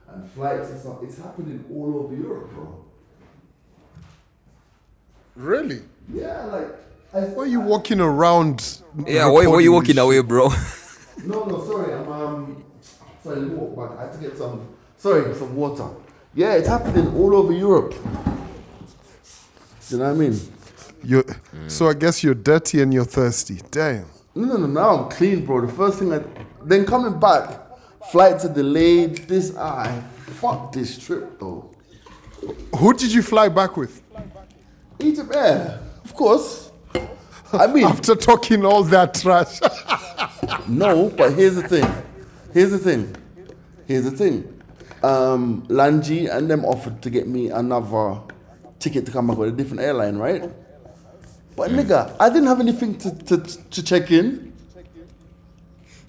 and 0.08 0.30
flights 0.30 0.70
and 0.70 0.80
stuff, 0.80 1.02
it's 1.02 1.18
happening 1.18 1.64
all 1.72 2.00
over 2.00 2.14
Europe, 2.14 2.50
bro. 2.52 2.84
Really? 5.36 5.82
Yeah, 6.12 6.44
like 6.46 6.68
I, 7.12 7.20
Why 7.20 7.44
are 7.44 7.46
you 7.46 7.60
walking 7.60 8.00
around? 8.00 8.80
Yeah, 9.06 9.28
why, 9.28 9.46
why 9.46 9.60
you 9.60 9.72
walking 9.72 9.98
away, 9.98 10.20
bro? 10.22 10.50
No, 11.24 11.44
no, 11.44 11.64
sorry. 11.64 11.94
I'm 11.94 12.12
um, 12.12 12.64
sorry. 13.24 13.46
Walk 13.46 13.90
back. 13.90 13.98
I 13.98 14.02
had 14.02 14.12
to 14.12 14.18
get 14.18 14.36
some. 14.36 14.68
Sorry, 14.98 15.34
some 15.34 15.56
water. 15.56 15.88
Yeah, 16.36 16.52
it's 16.52 16.68
happening 16.68 17.08
all 17.16 17.34
over 17.34 17.50
Europe. 17.50 17.94
You 19.88 19.96
know 19.96 20.04
what 20.04 20.10
I 20.10 20.14
mean? 20.14 20.38
You're, 21.02 21.24
So 21.66 21.88
I 21.88 21.94
guess 21.94 22.22
you're 22.22 22.34
dirty 22.34 22.82
and 22.82 22.92
you're 22.92 23.06
thirsty. 23.06 23.62
Damn. 23.70 24.04
No, 24.34 24.44
no, 24.44 24.56
no. 24.58 24.66
Now 24.66 25.04
I'm 25.04 25.10
clean, 25.10 25.46
bro. 25.46 25.64
The 25.64 25.72
first 25.72 25.98
thing 25.98 26.12
I 26.12 26.20
then 26.62 26.84
coming 26.84 27.18
back, 27.18 27.58
flights 28.10 28.44
are 28.44 28.52
delayed. 28.52 29.16
This 29.28 29.56
I 29.56 30.02
fuck 30.38 30.72
this 30.72 30.98
trip 30.98 31.40
though. 31.40 31.70
Who 32.76 32.92
did 32.92 33.14
you 33.14 33.22
fly 33.22 33.48
back 33.48 33.78
with? 33.78 34.02
Egypt 35.00 35.34
Air, 35.34 35.80
of 36.04 36.12
course. 36.12 36.70
I 37.52 37.66
mean, 37.72 37.84
After 37.84 38.14
talking 38.14 38.62
all 38.66 38.82
that 38.84 39.14
trash. 39.14 39.58
no, 40.68 41.08
but 41.16 41.32
here's 41.32 41.54
the 41.54 41.66
thing. 41.66 41.88
Here's 42.52 42.72
the 42.72 42.78
thing. 42.78 43.16
Here's 43.86 44.04
the 44.04 44.10
thing. 44.10 44.55
Um, 45.06 45.62
Lanji 45.68 46.28
and 46.28 46.50
them 46.50 46.64
offered 46.64 47.00
to 47.02 47.10
get 47.10 47.28
me 47.28 47.50
another 47.50 48.20
ticket 48.80 49.06
to 49.06 49.12
come 49.12 49.28
back 49.28 49.38
with 49.38 49.50
a 49.50 49.52
different 49.52 49.82
airline, 49.82 50.16
right? 50.16 50.50
But 51.54 51.70
nigga, 51.70 52.14
I 52.18 52.28
didn't 52.28 52.48
have 52.48 52.60
anything 52.60 52.98
to, 52.98 53.10
to, 53.28 53.36
to 53.38 53.82
check 53.84 54.10
in. 54.10 54.52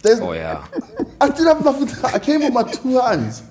There's, 0.02 0.20
Oh, 0.20 0.32
yeah. 0.34 0.66
I 1.22 1.30
didn't 1.30 1.48
have 1.48 1.64
nothing. 1.64 1.88
To, 1.88 2.08
I 2.08 2.20
came 2.20 2.42
with 2.42 2.54
my 2.54 2.64
two 2.64 3.00
hands. 3.00 3.44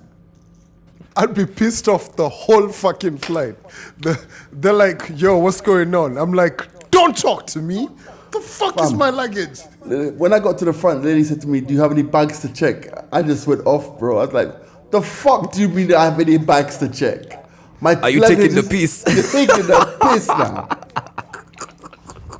I'd 1.16 1.34
be 1.34 1.46
pissed 1.46 1.88
off 1.88 2.16
the 2.16 2.28
whole 2.28 2.68
fucking 2.68 3.18
flight. 3.18 3.56
The, 3.98 4.20
they're 4.52 4.72
like, 4.72 5.10
yo, 5.14 5.38
what's 5.38 5.60
going 5.60 5.94
on? 5.94 6.18
I'm 6.18 6.32
like, 6.32 6.90
don't 6.90 7.16
talk 7.16 7.46
to 7.48 7.60
me. 7.60 7.88
The 8.32 8.40
fuck 8.40 8.82
is 8.82 8.92
my 8.92 9.10
luggage? 9.10 9.60
When 9.84 10.32
I 10.32 10.40
got 10.40 10.58
to 10.58 10.64
the 10.64 10.72
front, 10.72 11.02
the 11.02 11.08
lady 11.08 11.24
said 11.24 11.40
to 11.42 11.48
me, 11.48 11.60
"Do 11.60 11.72
you 11.72 11.80
have 11.80 11.92
any 11.92 12.02
bags 12.02 12.40
to 12.40 12.52
check?" 12.52 12.88
I 13.12 13.22
just 13.22 13.46
went 13.46 13.64
off, 13.64 13.98
bro. 13.98 14.18
I 14.18 14.24
was 14.24 14.34
like, 14.34 14.52
"The 14.96 15.02
fuck 15.06 15.52
do 15.52 15.60
you 15.60 15.68
mean 15.68 15.92
I 15.94 16.04
have 16.04 16.18
any 16.20 16.38
bags 16.38 16.78
to 16.78 16.88
check?" 16.88 17.44
My 17.80 17.94
Are 18.00 18.08
you 18.10 18.20
taking 18.20 18.54
the 18.54 18.60
is- 18.60 18.68
piss? 18.68 19.04
You're 19.14 19.46
taking 19.46 19.66
the 19.66 19.96
piss 20.00 20.28
now. 20.28 20.68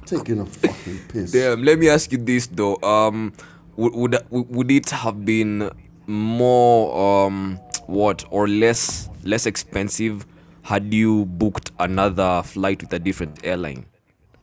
taking 0.06 0.40
a 0.40 0.46
fucking 0.46 0.98
piss. 1.08 1.32
Damn, 1.32 1.62
let 1.62 1.78
me 1.78 1.88
ask 1.88 2.10
you 2.12 2.18
this 2.18 2.46
though. 2.46 2.76
Um, 2.82 3.32
would 3.76 3.94
would 3.94 4.16
would 4.30 4.70
it 4.70 4.90
have 4.90 5.24
been 5.24 5.70
more 6.06 7.26
um 7.26 7.58
what 7.86 8.24
or 8.30 8.48
less 8.48 9.08
less 9.24 9.44
expensive 9.46 10.24
had 10.62 10.92
you 10.94 11.26
booked 11.26 11.70
another 11.78 12.42
flight 12.44 12.80
with 12.82 12.92
a 12.92 12.98
different 12.98 13.38
airline, 13.44 13.84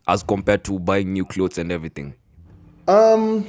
as 0.07 0.21
compared 0.23 0.63
to 0.65 0.79
buying 0.79 1.11
new 1.13 1.25
clothes 1.25 1.57
and 1.57 1.71
everything? 1.71 2.13
Um. 2.87 3.45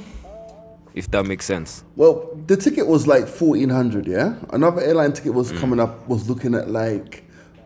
If 0.95 1.11
that 1.11 1.25
makes 1.25 1.45
sense. 1.45 1.83
Well, 1.97 2.29
the 2.47 2.55
ticket 2.57 2.87
was 2.87 3.05
like 3.05 3.27
fourteen 3.27 3.69
hundred. 3.69 4.07
Yeah. 4.07 4.35
Another 4.51 4.81
airline 4.81 5.11
ticket 5.13 5.33
was 5.33 5.51
Mm. 5.51 5.59
coming 5.59 5.79
up. 5.79 6.07
Was 6.07 6.27
looking 6.29 6.55
at 6.55 6.69
like 6.71 7.23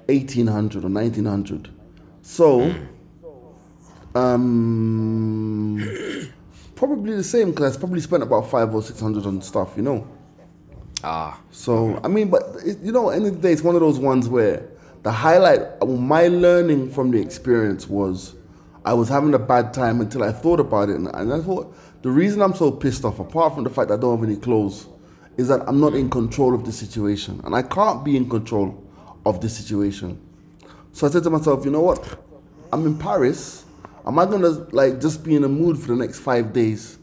eighteen 0.09 0.47
hundred 0.47 0.83
or 0.83 0.89
nineteen 0.89 1.25
hundred. 1.25 1.69
So, 2.23 2.59
Mm. 2.59 2.87
um, 4.15 5.77
probably 6.75 7.15
the 7.15 7.23
same 7.23 7.51
because 7.51 7.75
I 7.77 7.79
probably 7.79 8.01
spent 8.01 8.23
about 8.23 8.49
five 8.49 8.73
or 8.73 8.81
six 8.81 8.99
hundred 8.99 9.25
on 9.25 9.41
stuff. 9.41 9.73
You 9.77 9.83
know. 9.83 10.07
Ah, 11.03 11.39
So 11.51 11.99
I 12.03 12.07
mean, 12.09 12.29
but 12.29 12.43
it, 12.65 12.79
you 12.81 12.91
know, 12.91 13.09
at 13.09 13.13
the 13.13 13.15
end 13.17 13.27
of 13.27 13.41
the 13.41 13.47
day, 13.47 13.53
it's 13.53 13.63
one 13.63 13.75
of 13.75 13.81
those 13.81 13.99
ones 13.99 14.27
where 14.27 14.63
the 15.03 15.11
highlight, 15.11 15.61
my 15.87 16.27
learning 16.27 16.89
from 16.91 17.11
the 17.11 17.21
experience 17.21 17.87
was, 17.87 18.35
I 18.83 18.93
was 18.93 19.07
having 19.07 19.33
a 19.33 19.39
bad 19.39 19.73
time 19.73 20.01
until 20.01 20.23
I 20.23 20.33
thought 20.33 20.59
about 20.59 20.89
it, 20.89 20.97
and, 20.97 21.07
and 21.13 21.31
I 21.33 21.39
thought 21.39 21.73
the 22.01 22.09
reason 22.09 22.41
I'm 22.41 22.53
so 22.53 22.71
pissed 22.71 23.03
off, 23.05 23.19
apart 23.19 23.55
from 23.55 23.63
the 23.63 23.69
fact 23.69 23.89
that 23.89 23.95
I 23.95 24.01
don't 24.01 24.17
have 24.19 24.27
any 24.27 24.37
clothes, 24.37 24.87
is 25.37 25.47
that 25.49 25.61
I'm 25.67 25.79
not 25.79 25.93
in 25.95 26.09
control 26.09 26.53
of 26.53 26.65
the 26.65 26.71
situation, 26.71 27.41
and 27.43 27.55
I 27.55 27.61
can't 27.61 28.03
be 28.03 28.15
in 28.17 28.29
control 28.29 28.83
of 29.25 29.41
the 29.41 29.49
situation. 29.49 30.19
So 30.93 31.07
I 31.07 31.09
said 31.09 31.23
to 31.23 31.29
myself, 31.29 31.63
you 31.65 31.71
know 31.71 31.81
what? 31.81 32.19
I'm 32.73 32.85
in 32.85 32.97
Paris. 32.97 33.65
Am 34.05 34.17
I 34.17 34.25
gonna 34.25 34.49
like 34.71 34.99
just 35.01 35.23
be 35.23 35.35
in 35.35 35.43
a 35.43 35.49
mood 35.49 35.77
for 35.79 35.87
the 35.87 35.95
next 35.95 36.19
five 36.19 36.51
days, 36.53 36.97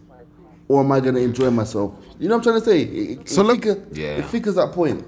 or 0.69 0.81
am 0.83 0.93
I 0.93 1.00
gonna 1.00 1.21
enjoy 1.21 1.50
myself? 1.50 1.93
You 2.19 2.29
know 2.29 2.37
what 2.37 2.47
I'm 2.47 2.53
trying 2.53 2.61
to 2.61 2.65
say? 2.65 2.81
It, 2.83 3.21
it, 3.21 3.29
So 3.29 3.43
it 3.43 3.45
look- 3.45 3.57
figure- 3.65 3.87
Yeah. 3.93 4.17
it 4.19 4.25
figures 4.26 4.55
that 4.57 4.73
point. 4.73 5.05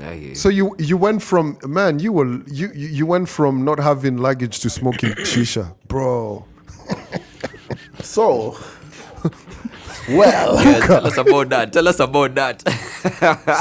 I 0.00 0.14
hear 0.14 0.28
you. 0.30 0.34
So 0.34 0.48
you 0.48 0.74
you 0.78 0.96
went 0.96 1.22
from 1.22 1.56
man, 1.66 1.98
you 2.00 2.12
were 2.12 2.26
you 2.48 2.68
you 2.74 2.88
you 2.88 3.06
went 3.06 3.28
from 3.28 3.64
not 3.64 3.78
having 3.78 4.16
luggage 4.16 4.58
to 4.60 4.70
smoking 4.70 5.10
shisha, 5.10 5.72
bro. 5.86 6.44
So, 8.04 8.56
well, 10.10 10.54
Yeah, 10.64 10.78
tell 10.86 11.06
us 11.06 11.16
about 11.16 11.48
that. 11.48 11.72
Tell 11.72 11.88
us 11.88 11.98
about 12.00 12.34
that. 12.34 12.62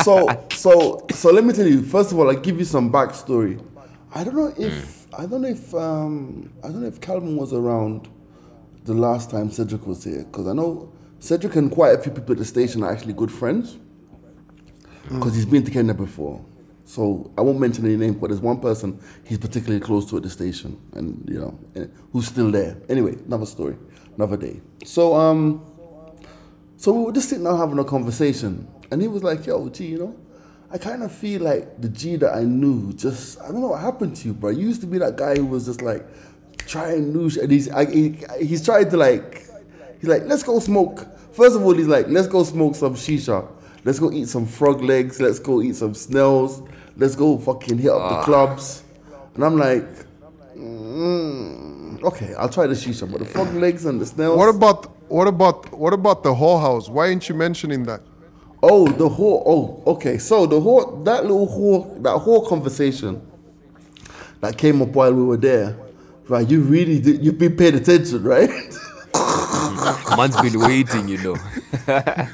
so 0.04 0.28
so 0.52 1.06
so 1.12 1.32
let 1.32 1.44
me 1.44 1.54
tell 1.54 1.68
you. 1.68 1.82
First 1.82 2.12
of 2.12 2.20
all, 2.20 2.30
I 2.30 2.36
give 2.36 2.60
you 2.60 2.66
some 2.66 2.92
backstory. 2.92 3.64
I 4.14 4.24
don't 4.24 4.36
know 4.36 4.54
if 4.58 5.08
I 5.14 5.26
don't 5.26 5.42
know 5.42 5.48
if 5.48 5.74
um 5.74 6.52
I 6.64 6.68
don't 6.68 6.82
know 6.82 6.88
if 6.88 7.00
Calvin 7.02 7.36
was 7.38 7.54
around 7.54 8.10
the 8.84 8.94
last 8.94 9.32
time 9.32 9.50
Cedric 9.50 9.88
was 9.88 10.04
here 10.04 10.24
because 10.26 10.48
I 10.48 10.54
know 10.54 10.92
Cedric 11.20 11.56
and 11.56 11.72
quite 11.72 11.96
a 11.96 12.02
few 12.02 12.12
people 12.12 12.34
at 12.34 12.38
the 12.38 12.46
station 12.46 12.84
are 12.84 12.92
actually 12.92 13.14
good 13.14 13.32
friends 13.32 13.78
because 15.10 15.36
he's 15.36 15.46
been 15.46 15.64
to 15.64 15.72
Kenya 15.72 15.94
before. 15.94 16.44
So 16.86 17.32
I 17.38 17.42
won't 17.42 17.60
mention 17.60 17.86
any 17.86 17.96
name, 17.96 18.14
but 18.16 18.28
there's 18.28 18.42
one 18.42 18.60
person 18.60 19.00
he's 19.24 19.38
particularly 19.38 19.80
close 19.80 20.10
to 20.10 20.18
at 20.18 20.24
the 20.24 20.30
station, 20.30 20.80
and 20.94 21.24
you 21.30 21.40
know 21.40 21.88
who's 22.12 22.28
still 22.28 22.52
there. 22.52 22.78
Anyway, 22.90 23.16
another 23.26 23.46
story, 23.46 23.78
another 24.16 24.38
day. 24.38 24.62
So 24.86 25.16
um. 25.16 25.66
So 26.76 26.92
we 26.92 27.06
were 27.06 27.14
just 27.14 27.30
sitting 27.30 27.46
down 27.46 27.58
having 27.58 27.80
a 27.80 27.86
conversation, 27.86 28.68
and 28.92 29.02
he 29.02 29.08
was 29.08 29.24
like, 29.24 29.46
"Yo, 29.46 29.70
G, 29.70 29.86
you 29.86 30.00
know, 30.00 30.16
I 30.74 30.80
kind 30.80 31.04
of 31.04 31.12
feel 31.12 31.44
like 31.44 31.80
the 31.80 31.88
G 31.88 32.16
that 32.16 32.36
I 32.36 32.44
knew 32.44 32.94
just 32.94 33.40
I 33.42 33.50
don't 33.50 33.62
know 33.62 33.68
what 33.68 33.80
happened 33.82 34.16
to 34.18 34.28
you, 34.28 34.34
bro. 34.34 34.50
You 34.50 34.68
used 34.68 34.82
to 34.82 34.88
be 34.88 34.98
that 34.98 35.16
guy 35.16 35.36
who 35.36 35.46
was 35.46 35.68
just 35.68 35.84
like 35.84 36.04
trying 36.58 37.14
new 37.14 37.30
and 37.40 37.52
he's 37.52 37.70
I, 37.70 37.86
he, 37.86 38.18
he's 38.40 38.66
trying 38.66 38.90
to 38.90 38.98
like 38.98 39.46
he's 40.00 40.10
like, 40.10 40.24
let's 40.26 40.42
go 40.42 40.60
smoke. 40.60 41.08
First 41.32 41.56
of 41.56 41.64
all, 41.64 41.76
he's 41.76 41.88
like, 41.88 42.08
let's 42.08 42.28
go 42.28 42.44
smoke 42.44 42.74
some 42.74 42.96
shisha. 42.96 43.48
Let's 43.84 44.00
go 44.00 44.12
eat 44.12 44.30
some 44.30 44.48
frog 44.48 44.82
legs. 44.82 45.22
Let's 45.22 45.38
go 45.38 45.62
eat 45.62 45.76
some 45.76 45.94
snails. 45.94 46.64
Let's 46.96 47.16
go 47.16 47.38
fucking 47.38 47.78
hit 47.80 47.92
up 47.92 48.10
the 48.10 48.24
clubs. 48.24 48.84
And 49.36 49.44
I'm 49.44 49.58
like, 49.58 49.88
mm, 50.56 52.02
okay, 52.04 52.34
I'll 52.36 52.50
try 52.50 52.68
the 52.68 52.76
shisha, 52.76 53.12
but 53.12 53.20
the 53.20 53.26
frog 53.26 53.54
legs 53.56 53.86
and 53.86 54.00
the 54.00 54.06
snails. 54.06 54.38
What 54.38 54.50
about 54.50 54.86
what 55.10 55.28
about 55.28 55.72
what 55.78 55.94
about 55.94 56.24
the 56.24 56.34
whorehouse? 56.34 56.90
Why 56.90 57.08
ain't 57.08 57.28
you 57.28 57.36
mentioning 57.36 57.84
that? 57.84 58.02
Oh, 58.62 58.88
the 58.88 59.10
whole. 59.10 59.44
Oh, 59.86 59.92
okay. 59.94 60.18
So 60.18 60.46
the 60.46 60.60
whole 60.60 61.04
that 61.04 61.24
little 61.24 61.48
whole 61.48 61.98
that 62.02 62.18
whole 62.20 62.48
conversation 62.48 63.22
that 64.42 64.58
came 64.58 64.82
up 64.82 64.90
while 64.90 65.14
we 65.14 65.24
were 65.24 65.38
there, 65.38 65.76
right? 66.28 66.48
You 66.48 66.62
really 66.62 67.00
did. 67.00 67.24
You've 67.26 67.40
been 67.40 67.58
paying 67.58 67.76
attention, 67.76 68.24
right? 68.24 68.50
Man's 70.16 70.40
been 70.42 70.60
waiting, 70.60 71.08
you 71.08 71.18
know. 71.18 71.36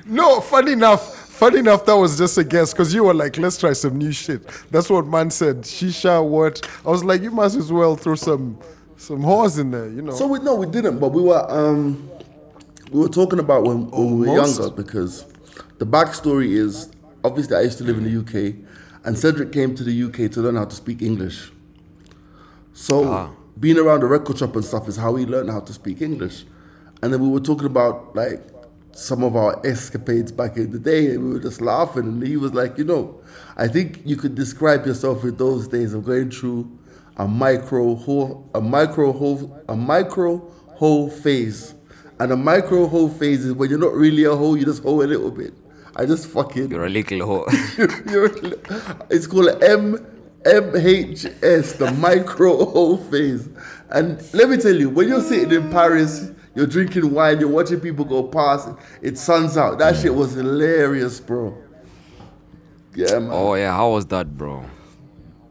No, 0.05 0.41
funny 0.41 0.73
enough, 0.73 1.18
funny 1.39 1.60
enough, 1.60 1.86
that 1.86 1.96
was 1.96 2.17
just 2.17 2.38
a 2.38 2.43
guess 2.43 2.74
because 2.74 2.93
you 2.93 3.05
were 3.05 3.13
like, 3.13 3.38
let's 3.38 3.58
try 3.58 3.72
some 3.72 3.98
new 3.98 4.12
shit. 4.12 4.46
That's 4.69 4.89
what 4.89 5.08
man 5.08 5.31
said. 5.31 5.62
Shisha, 5.62 6.24
what? 6.27 6.69
I 6.86 6.89
was 6.89 7.03
like, 7.03 7.22
you 7.22 7.31
must 7.31 7.55
as 7.55 7.72
well 7.72 7.96
throw 7.96 8.15
some 8.15 8.60
some 8.98 9.22
whores 9.22 9.58
in 9.58 9.72
there, 9.72 9.88
you 9.88 10.01
know. 10.01 10.12
so 10.12 10.27
we 10.27 10.39
no, 10.39 10.55
we 10.55 10.65
didn't. 10.65 11.00
But 11.00 11.10
we 11.10 11.22
were 11.22 11.50
um 11.50 12.10
we 12.91 13.00
were 13.00 13.08
talking 13.10 13.39
about 13.39 13.63
when, 13.63 13.89
when 13.91 14.19
we 14.19 14.27
were 14.27 14.36
younger 14.36 14.69
because 14.69 15.25
the 15.77 15.86
backstory 15.86 16.51
is 16.51 16.91
obviously 17.24 17.55
I 17.55 17.62
used 17.62 17.77
to 17.77 17.86
live 17.86 17.98
in 17.98 18.03
the 18.03 18.19
UK, 18.19 18.55
and 19.05 19.17
Cedric 19.17 19.53
came 19.53 19.74
to 19.75 19.84
the 19.84 20.03
UK 20.03 20.29
to 20.34 20.41
learn 20.41 20.58
how 20.58 20.65
to 20.65 20.75
speak 20.75 21.01
English. 21.01 21.51
So 22.74 23.34
being 23.58 23.77
around 23.77 24.01
the 24.01 24.08
record 24.08 24.38
shop 24.38 24.55
and 24.55 24.65
stuff 24.65 24.88
is 24.89 24.98
how 24.98 25.15
he 25.15 25.25
learned 25.25 25.50
how 25.50 25.62
to 25.62 25.74
speak 25.74 26.01
English. 26.01 26.43
And 27.01 27.13
then 27.13 27.22
we 27.22 27.29
were 27.29 27.39
talking 27.39 27.65
about 27.65 28.13
like 28.13 28.41
some 28.91 29.24
of 29.24 29.36
our 29.36 29.65
escapades 29.65 30.31
back 30.31 30.58
in 30.58 30.72
the 30.72 30.79
day, 30.79 31.08
and 31.08 31.24
we 31.24 31.34
were 31.34 31.39
just 31.39 31.62
laughing. 31.62 32.03
And 32.03 32.25
he 32.25 32.38
was 32.38 32.53
like, 32.53 32.77
you 32.77 32.84
know, 32.84 33.22
I 33.58 33.67
think 33.67 34.01
you 34.05 34.15
could 34.15 34.36
describe 34.36 34.86
yourself 34.86 35.24
in 35.24 35.36
those 35.36 35.67
days 35.67 35.93
of 35.93 36.05
going 36.05 36.31
through 36.31 36.77
a 37.17 37.27
micro 37.27 37.96
whole, 37.96 38.50
a 38.55 38.62
micro 38.62 39.12
whole, 39.12 39.62
a 39.67 39.75
micro 39.75 40.38
whole 40.67 41.10
phase. 41.10 41.74
And 42.19 42.31
a 42.31 42.38
micro 42.38 42.88
whole 42.88 43.10
phase 43.10 43.46
is 43.46 43.53
when 43.53 43.69
you're 43.69 43.79
not 43.79 43.93
really 43.93 44.25
a 44.25 44.36
hoe, 44.36 44.55
you 44.55 44.65
just 44.65 44.84
hoe 44.84 45.01
a 45.01 45.03
little 45.03 45.31
bit. 45.31 45.53
I 45.96 46.05
just 46.05 46.27
fucking 46.27 46.69
You're 46.72 46.86
a 46.86 46.89
little 46.89 47.25
hoe. 47.25 47.46
it's 49.10 49.27
called 49.27 49.63
M 49.63 50.05
MHS, 50.46 51.77
the 51.77 51.91
micro 51.93 52.65
whole 52.65 52.98
phase. 52.98 53.50
And 53.89 54.22
let 54.34 54.50
me 54.50 54.58
tell 54.58 54.75
you, 54.75 54.89
when 54.89 55.10
you're 55.10 55.22
sitting 55.22 55.51
in 55.51 55.69
Paris, 55.69 56.31
you're 56.56 56.68
drinking 56.68 57.12
wine, 57.13 57.39
you're 57.39 57.50
watching 57.50 57.79
people 57.79 58.06
go 58.06 58.24
past, 58.24 58.70
it 59.01 59.18
suns 59.18 59.58
out. 59.58 59.77
That 59.79 59.96
shit 59.96 60.13
was 60.13 60.34
hilarious, 60.34 61.20
bro. 61.20 61.58
Yeah, 62.96 63.20
man. 63.20 63.29
Oh 63.32 63.53
yeah, 63.53 63.74
how 63.75 63.91
was 63.91 64.06
that, 64.08 64.36
bro? 64.38 64.65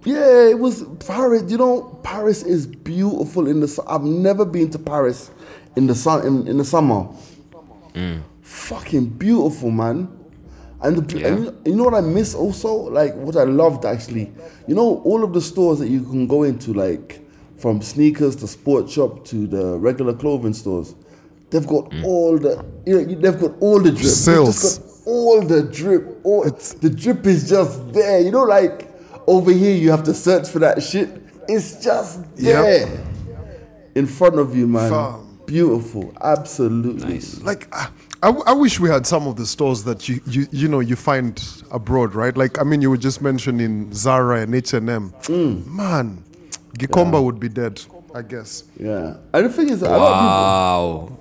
Yeah, 0.04 0.48
it 0.48 0.58
was 0.58 0.84
Paris. 1.06 1.44
You 1.50 1.58
know, 1.58 2.00
Paris 2.02 2.42
is 2.42 2.66
beautiful 2.66 3.46
in 3.48 3.60
the. 3.60 3.68
su- 3.68 3.82
I've 3.86 4.02
never 4.02 4.44
been 4.44 4.70
to 4.70 4.78
Paris 4.78 5.30
in 5.76 5.86
the 5.86 5.94
sun 5.94 6.26
in, 6.26 6.46
in 6.48 6.58
the 6.58 6.64
summer. 6.64 7.08
Mm. 7.94 8.22
Fucking 8.42 9.06
beautiful, 9.10 9.70
man. 9.70 10.08
And, 10.80 10.96
the, 10.96 11.18
Yeah. 11.18 11.26
and 11.28 11.66
you 11.66 11.74
know 11.74 11.84
what 11.84 11.94
I 11.94 12.00
miss 12.00 12.34
also, 12.34 12.72
like 12.72 13.14
what 13.16 13.36
I 13.36 13.42
loved 13.44 13.84
actually. 13.84 14.32
You 14.66 14.74
know, 14.74 15.00
all 15.04 15.24
of 15.24 15.32
the 15.32 15.40
stores 15.40 15.78
that 15.80 15.88
you 15.88 16.00
can 16.02 16.26
go 16.26 16.44
into, 16.44 16.72
like 16.72 17.20
from 17.58 17.82
sneakers 17.82 18.36
to 18.36 18.46
sport 18.46 18.88
shop 18.88 19.24
to 19.26 19.46
the 19.46 19.78
regular 19.78 20.14
clothing 20.14 20.54
stores, 20.54 20.94
they've 21.50 21.66
got 21.66 21.90
mm. 21.90 22.04
all 22.04 22.38
the. 22.38 22.64
You 22.86 23.02
know, 23.02 23.20
they've 23.20 23.40
got 23.40 23.58
all 23.60 23.80
the 23.80 23.90
drip. 23.90 24.04
Sales. 24.04 25.04
all 25.06 25.42
the 25.42 25.62
drip. 25.62 26.20
All 26.24 26.44
the 26.44 26.90
drip 26.90 27.26
is 27.26 27.48
just 27.48 27.92
there. 27.92 28.20
You 28.20 28.30
know, 28.30 28.44
like 28.44 28.88
over 29.26 29.52
here 29.52 29.76
you 29.76 29.90
have 29.90 30.04
to 30.04 30.14
search 30.14 30.48
for 30.48 30.58
that 30.60 30.82
shit. 30.82 31.10
It's 31.48 31.82
just 31.82 32.20
Yep. 32.36 32.64
there 32.64 33.04
in 33.94 34.06
front 34.06 34.38
of 34.38 34.56
you, 34.56 34.66
man. 34.66 35.24
Beautiful, 35.46 36.12
absolutely. 36.20 37.14
Nice. 37.14 37.40
like 37.40 37.74
I, 37.74 37.88
I, 38.22 38.28
I 38.48 38.52
wish 38.52 38.78
we 38.78 38.90
had 38.90 39.06
some 39.06 39.26
of 39.26 39.36
the 39.36 39.46
stores 39.46 39.82
that 39.84 40.06
you, 40.08 40.20
you 40.26 40.46
you 40.50 40.68
know 40.68 40.80
you 40.80 40.94
find 40.94 41.42
abroad, 41.70 42.14
right? 42.14 42.36
Like 42.36 42.60
I 42.60 42.64
mean, 42.64 42.82
you 42.82 42.90
were 42.90 42.98
just 42.98 43.22
mentioning 43.22 43.90
Zara 43.92 44.42
and 44.42 44.54
H 44.54 44.74
and 44.74 44.90
M. 44.90 45.10
Mm. 45.22 45.66
Man, 45.66 46.22
Gikomba 46.78 47.22
would 47.22 47.38
be 47.40 47.48
dead, 47.48 47.80
I 48.14 48.22
guess. 48.22 48.64
Yeah, 48.78 49.16
and 49.32 49.46
the 49.46 49.50
thing 49.50 49.68
is, 49.70 49.82
a 49.82 49.86
lot 49.90 49.94
of 49.96 50.00
Wow. 50.00 51.18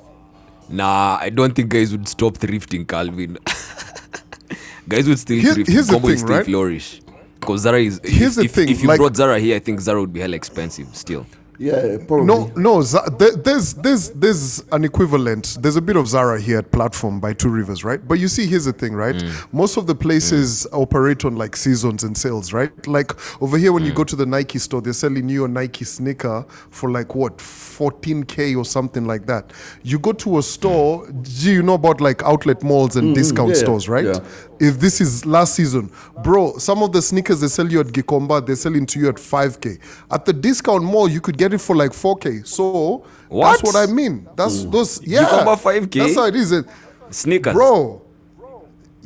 Nah, 0.69 1.17
I 1.21 1.29
don't 1.29 1.53
think 1.55 1.69
guys 1.69 1.91
would 1.91 2.07
stop 2.07 2.33
thrifting, 2.37 2.87
Calvin. 2.87 3.37
guys 4.87 5.07
would 5.07 5.19
still 5.19 5.39
Here- 5.39 5.53
thrift. 5.53 5.69
here's 5.69 5.87
the 5.87 5.97
would 5.97 6.07
thing, 6.09 6.17
still 6.17 6.35
right? 6.37 6.45
flourish. 6.45 7.01
Because 7.39 7.61
Zara 7.61 7.79
is. 7.79 8.01
Here's 8.03 8.37
if, 8.37 8.41
the 8.41 8.45
if, 8.45 8.51
thing, 8.51 8.69
If 8.69 8.81
you 8.81 8.87
like- 8.89 8.97
brought 8.97 9.15
Zara 9.15 9.39
here, 9.39 9.55
I 9.55 9.59
think 9.59 9.79
Zara 9.79 9.99
would 10.01 10.11
be 10.13 10.19
hella 10.19 10.35
expensive 10.35 10.93
still. 10.95 11.25
Yeah, 11.59 11.97
probably. 12.07 12.25
No, 12.25 12.51
no. 12.55 12.83
There's 12.83 13.73
there's 13.73 14.09
there's 14.11 14.63
an 14.71 14.83
equivalent. 14.83 15.57
There's 15.59 15.75
a 15.75 15.81
bit 15.81 15.95
of 15.95 16.07
Zara 16.07 16.39
here 16.39 16.59
at 16.59 16.71
Platform 16.71 17.19
by 17.19 17.33
Two 17.33 17.49
Rivers, 17.49 17.83
right? 17.83 18.05
But 18.05 18.19
you 18.19 18.27
see, 18.27 18.45
here's 18.45 18.65
the 18.65 18.73
thing, 18.73 18.93
right? 18.93 19.15
Mm. 19.15 19.53
Most 19.53 19.77
of 19.77 19.87
the 19.87 19.95
places 19.95 20.67
mm. 20.71 20.81
operate 20.81 21.25
on 21.25 21.35
like 21.35 21.55
seasons 21.55 22.03
and 22.03 22.17
sales, 22.17 22.53
right? 22.53 22.71
Like 22.87 23.11
over 23.41 23.57
here, 23.57 23.73
when 23.73 23.83
you 23.83 23.91
mm. 23.91 23.95
go 23.95 24.03
to 24.03 24.15
the 24.15 24.25
Nike 24.25 24.59
store, 24.59 24.81
they're 24.81 24.93
selling 24.93 25.29
you 25.29 25.45
a 25.45 25.47
Nike 25.47 25.85
sneaker 25.85 26.45
for 26.69 26.91
like 26.91 27.15
what 27.15 27.37
14k 27.37 28.55
or 28.55 28.65
something 28.65 29.05
like 29.05 29.25
that. 29.25 29.51
You 29.83 29.97
go 29.99 30.13
to 30.13 30.37
a 30.37 30.43
store, 30.43 31.09
gee, 31.21 31.53
you 31.53 31.63
know 31.63 31.73
about 31.73 32.01
like 32.01 32.21
outlet 32.23 32.61
malls 32.61 32.95
and 32.95 33.07
mm-hmm. 33.07 33.13
discount 33.15 33.49
yeah, 33.49 33.55
stores, 33.55 33.89
right? 33.89 34.05
yeah. 34.05 34.19
If 34.59 34.79
this 34.79 35.01
is 35.01 35.25
last 35.25 35.55
season, 35.55 35.91
bro, 36.23 36.57
some 36.57 36.81
of 36.81 36.91
the 36.91 37.01
sneakers 37.01 37.41
they 37.41 37.47
sell 37.47 37.71
you 37.71 37.79
at 37.79 37.87
Gikomba, 37.87 38.45
they're 38.45 38.55
selling 38.55 38.85
to 38.87 38.99
you 38.99 39.09
at 39.09 39.15
5k. 39.15 39.79
At 40.11 40.25
the 40.25 40.33
discount 40.33 40.83
mall, 40.83 41.07
you 41.07 41.21
could 41.21 41.37
get 41.37 41.46
it 41.53 41.59
for 41.61 41.75
like 41.75 41.91
4k. 41.91 42.45
So 42.47 43.05
What? 43.29 43.51
that's 43.51 43.63
what 43.63 43.75
I 43.75 43.91
mean. 43.91 44.27
That's 44.35 44.63
those 44.65 45.01
yeah. 45.05 45.23
Gikomba 45.25 45.57
5K? 45.57 45.91
That's 45.99 46.15
how 46.15 46.25
it 46.25 46.35
is. 46.35 46.63
Sneakers. 47.09 47.53
Bro. 47.53 48.01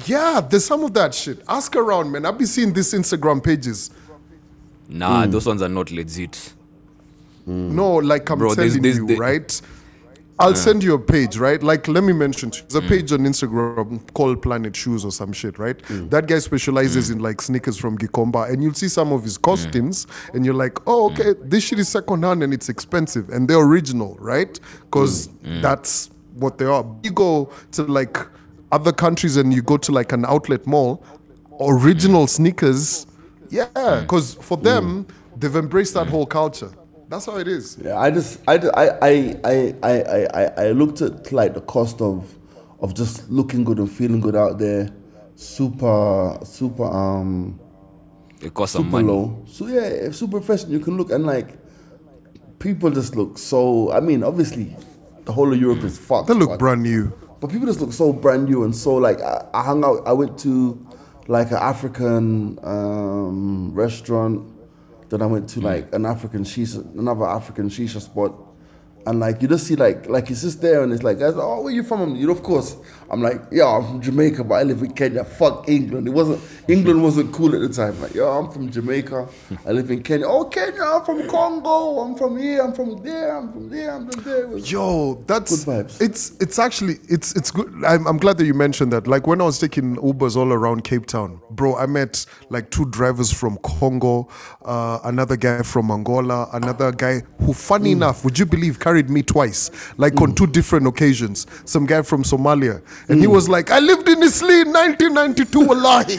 Yeah, 0.05 0.41
there's 0.41 0.65
some 0.65 0.83
of 0.83 0.93
that 0.95 1.13
shit. 1.13 1.43
Ask 1.47 1.75
around, 1.75 2.11
man. 2.11 2.25
I've 2.25 2.37
been 2.37 2.47
seeing 2.47 2.73
these 2.73 2.93
Instagram 2.93 3.43
pages. 3.43 3.91
Nah, 4.89 5.25
hmm. 5.25 5.31
those 5.31 5.45
ones 5.45 5.61
are 5.61 5.69
not 5.69 5.91
legit. 5.91 6.53
No, 7.45 7.95
like 7.95 8.29
I'm 8.29 8.37
Bro, 8.39 8.55
there's- 8.55 8.71
telling 8.71 8.83
there's 8.83 8.97
you, 8.97 9.07
the- 9.07 9.15
right? 9.17 9.61
I'll 10.41 10.55
send 10.55 10.83
you 10.83 10.95
a 10.95 10.99
page, 10.99 11.37
right? 11.37 11.61
Like, 11.61 11.87
let 11.87 12.03
me 12.03 12.13
mention, 12.13 12.51
to 12.51 12.57
you. 12.57 12.63
there's 12.67 12.83
a 12.83 12.87
mm. 12.87 12.89
page 12.89 13.11
on 13.11 13.19
Instagram 13.19 14.13
called 14.13 14.41
Planet 14.41 14.75
Shoes 14.75 15.05
or 15.05 15.11
some 15.11 15.31
shit, 15.31 15.59
right? 15.59 15.77
Mm. 15.83 16.09
That 16.09 16.27
guy 16.27 16.39
specializes 16.39 17.09
mm. 17.09 17.13
in 17.13 17.19
like 17.19 17.41
sneakers 17.41 17.77
from 17.77 17.97
Gikomba, 17.97 18.51
and 18.51 18.63
you'll 18.63 18.73
see 18.73 18.87
some 18.87 19.13
of 19.13 19.23
his 19.23 19.37
costumes, 19.37 20.07
and 20.33 20.43
you're 20.43 20.55
like, 20.55 20.79
oh, 20.87 21.11
okay, 21.11 21.35
this 21.43 21.65
shit 21.65 21.79
is 21.79 21.89
secondhand 21.89 22.43
and 22.43 22.53
it's 22.53 22.69
expensive, 22.69 23.29
and 23.29 23.47
they're 23.47 23.61
original, 23.63 24.17
right? 24.19 24.59
Because 24.81 25.29
that's 25.61 26.09
what 26.33 26.57
they 26.57 26.65
are. 26.65 26.85
You 27.03 27.11
go 27.11 27.51
to 27.73 27.83
like 27.83 28.17
other 28.71 28.91
countries 28.91 29.37
and 29.37 29.53
you 29.53 29.61
go 29.61 29.77
to 29.77 29.91
like 29.91 30.11
an 30.11 30.25
outlet 30.25 30.65
mall, 30.65 31.03
original 31.59 32.25
sneakers, 32.27 33.05
yeah, 33.49 33.99
because 34.01 34.35
for 34.35 34.57
them, 34.57 35.05
they've 35.37 35.55
embraced 35.55 35.93
that 35.93 36.07
whole 36.07 36.25
culture. 36.25 36.71
That's 37.11 37.25
how 37.25 37.35
it 37.37 37.47
is. 37.47 37.77
Yeah, 37.83 37.99
I 37.99 38.09
just 38.09 38.39
I 38.47 38.55
I 38.55 38.85
I 39.01 39.35
I 39.43 39.75
I 39.83 40.27
I, 40.33 40.43
I 40.67 40.71
looked 40.71 41.01
at 41.01 41.31
like 41.33 41.53
the 41.53 41.59
cost 41.61 42.01
of 42.01 42.33
of 42.79 42.93
just 42.95 43.29
looking 43.29 43.65
good 43.65 43.79
and 43.79 43.91
feeling 43.91 44.21
good 44.21 44.35
out 44.35 44.57
there, 44.59 44.89
super 45.35 46.39
super 46.45 46.85
um 46.85 47.59
It 48.41 48.53
costs 48.53 48.73
some 48.77 48.83
super 48.85 48.91
money. 49.03 49.07
low. 49.09 49.43
So 49.45 49.67
yeah, 49.67 50.11
super 50.11 50.39
fashion. 50.39 50.71
You 50.71 50.79
can 50.79 50.95
look 50.97 51.11
and 51.11 51.25
like 51.25 51.57
people 52.59 52.89
just 52.91 53.15
look 53.17 53.37
so. 53.37 53.91
I 53.91 53.99
mean, 53.99 54.23
obviously, 54.23 54.73
the 55.25 55.33
whole 55.33 55.51
of 55.53 55.59
Europe 55.59 55.83
is 55.83 55.97
fucked. 55.97 56.27
They 56.29 56.33
look 56.33 56.49
but- 56.51 56.59
brand 56.59 56.81
new. 56.83 57.11
But 57.41 57.49
people 57.49 57.65
just 57.67 57.81
look 57.81 57.91
so 57.91 58.13
brand 58.13 58.45
new 58.47 58.63
and 58.63 58.75
so 58.75 58.95
like 58.95 59.19
I, 59.19 59.43
I 59.53 59.63
hung 59.63 59.83
out. 59.83 60.03
I 60.05 60.13
went 60.13 60.37
to 60.45 60.77
like 61.27 61.49
an 61.51 61.57
African 61.57 62.59
um, 62.63 63.73
restaurant. 63.73 64.47
Then 65.11 65.21
I 65.21 65.25
went 65.25 65.49
to 65.49 65.59
hmm. 65.59 65.65
like 65.65 65.93
an 65.93 66.05
African 66.05 66.43
shisha, 66.45 66.97
another 66.97 67.25
African 67.25 67.69
shisha 67.69 67.99
spot, 67.99 68.33
and 69.05 69.19
like 69.19 69.41
you 69.41 69.47
just 69.47 69.67
see 69.67 69.75
like 69.75 70.07
like 70.07 70.29
it's 70.31 70.41
just 70.41 70.61
there 70.61 70.83
and 70.83 70.93
it's 70.93 71.03
like 71.03 71.17
oh 71.21 71.61
where 71.61 71.73
you 71.73 71.83
from? 71.83 72.15
You 72.15 72.27
know, 72.27 72.33
of 72.33 72.43
course 72.43 72.77
I'm 73.09 73.21
like 73.21 73.41
yeah 73.51 73.65
I'm 73.67 73.85
from 73.87 74.01
Jamaica, 74.01 74.43
but 74.43 74.55
I 74.55 74.63
live 74.63 74.81
in 74.81 74.93
Kenya. 74.93 75.23
Fuck 75.23 75.67
England. 75.69 76.07
It 76.07 76.11
wasn't 76.11 76.41
England 76.67 77.03
wasn't 77.03 77.33
cool 77.33 77.53
at 77.55 77.61
the 77.61 77.69
time. 77.69 77.99
Like 78.01 78.13
yeah 78.13 78.29
I'm 78.29 78.49
from 78.51 78.69
Jamaica. 78.71 79.27
I 79.65 79.71
live 79.71 79.91
in 79.91 80.03
Kenya. 80.03 80.25
Oh 80.27 80.45
Kenya, 80.45 80.81
I'm 80.83 81.03
from 81.05 81.27
Congo. 81.27 81.99
I'm 81.99 82.15
from 82.15 82.37
here. 82.37 82.61
I'm 82.61 82.73
from 82.73 83.03
there. 83.03 83.35
I'm 83.37 83.51
from 83.51 83.69
there. 83.69 83.91
I'm 83.95 84.09
from 84.09 84.23
there. 84.23 84.47
Was- 84.47 84.71
Yo, 84.71 85.23
that's 85.27 85.65
Good 85.65 85.85
vibes. 85.87 86.01
It's 86.01 86.31
it's 86.39 86.59
actually 86.59 86.95
it's 87.09 87.35
it's 87.35 87.51
good. 87.51 87.71
I'm, 87.85 88.05
I'm 88.07 88.17
glad 88.17 88.37
that 88.37 88.45
you 88.45 88.53
mentioned 88.53 88.93
that. 88.93 89.07
Like 89.07 89.27
when 89.27 89.41
I 89.41 89.45
was 89.45 89.59
taking 89.59 89.97
Ubers 89.97 90.35
all 90.35 90.53
around 90.53 90.83
Cape 90.83 91.05
Town, 91.05 91.41
bro, 91.49 91.75
I 91.75 91.85
met 91.87 92.25
like 92.49 92.69
two 92.71 92.85
drivers 92.85 93.31
from 93.31 93.57
Congo, 93.63 94.27
uh, 94.65 94.99
another 95.03 95.35
guy 95.37 95.61
from 95.63 95.91
Angola, 95.91 96.49
another 96.53 96.91
guy 96.91 97.21
who, 97.41 97.53
funny 97.53 97.91
enough, 97.91 98.23
would 98.23 98.37
you 98.39 98.45
believe, 98.45 98.79
carried 98.91 99.09
me 99.09 99.23
twice, 99.23 99.71
like 99.97 100.19
on 100.21 100.31
mm. 100.31 100.35
two 100.35 100.47
different 100.47 100.85
occasions. 100.85 101.47
Some 101.63 101.85
guy 101.85 102.01
from 102.01 102.23
Somalia, 102.23 102.81
and 103.07 103.21
he 103.21 103.27
mm. 103.27 103.31
was 103.31 103.47
like, 103.47 103.71
"I 103.71 103.79
lived 103.79 104.09
in 104.09 104.21
Eastleigh 104.21 104.61
in 104.61 104.73
1992, 104.73 105.65
wallahi." 105.65 106.17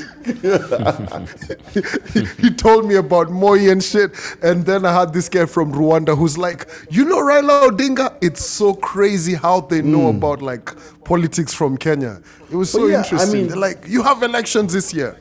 he, 2.15 2.25
he 2.43 2.51
told 2.51 2.87
me 2.87 2.95
about 2.95 3.31
Moi 3.31 3.71
and 3.71 3.83
shit. 3.85 4.13
And 4.43 4.65
then 4.65 4.87
I 4.87 4.93
had 4.93 5.13
this 5.13 5.29
guy 5.29 5.45
from 5.47 5.73
Rwanda 5.73 6.17
who's 6.17 6.39
like, 6.39 6.69
you 6.91 7.05
know 7.05 7.19
Raila 7.19 7.69
Odinga? 7.69 8.17
It's 8.23 8.45
so 8.45 8.73
crazy 8.75 9.35
how 9.35 9.61
they 9.61 9.83
know 9.83 10.11
mm. 10.11 10.17
about 10.17 10.41
like 10.41 10.71
politics 11.05 11.53
from 11.53 11.77
Kenya. 11.77 12.23
It 12.51 12.57
was 12.57 12.71
so 12.71 12.87
yeah, 12.87 12.97
I 12.97 13.03
interesting. 13.03 13.33
mean- 13.33 13.49
They're 13.49 13.57
like, 13.57 13.85
you 13.87 14.03
have 14.03 14.23
elections 14.23 14.73
this 14.73 14.95
year. 14.95 15.19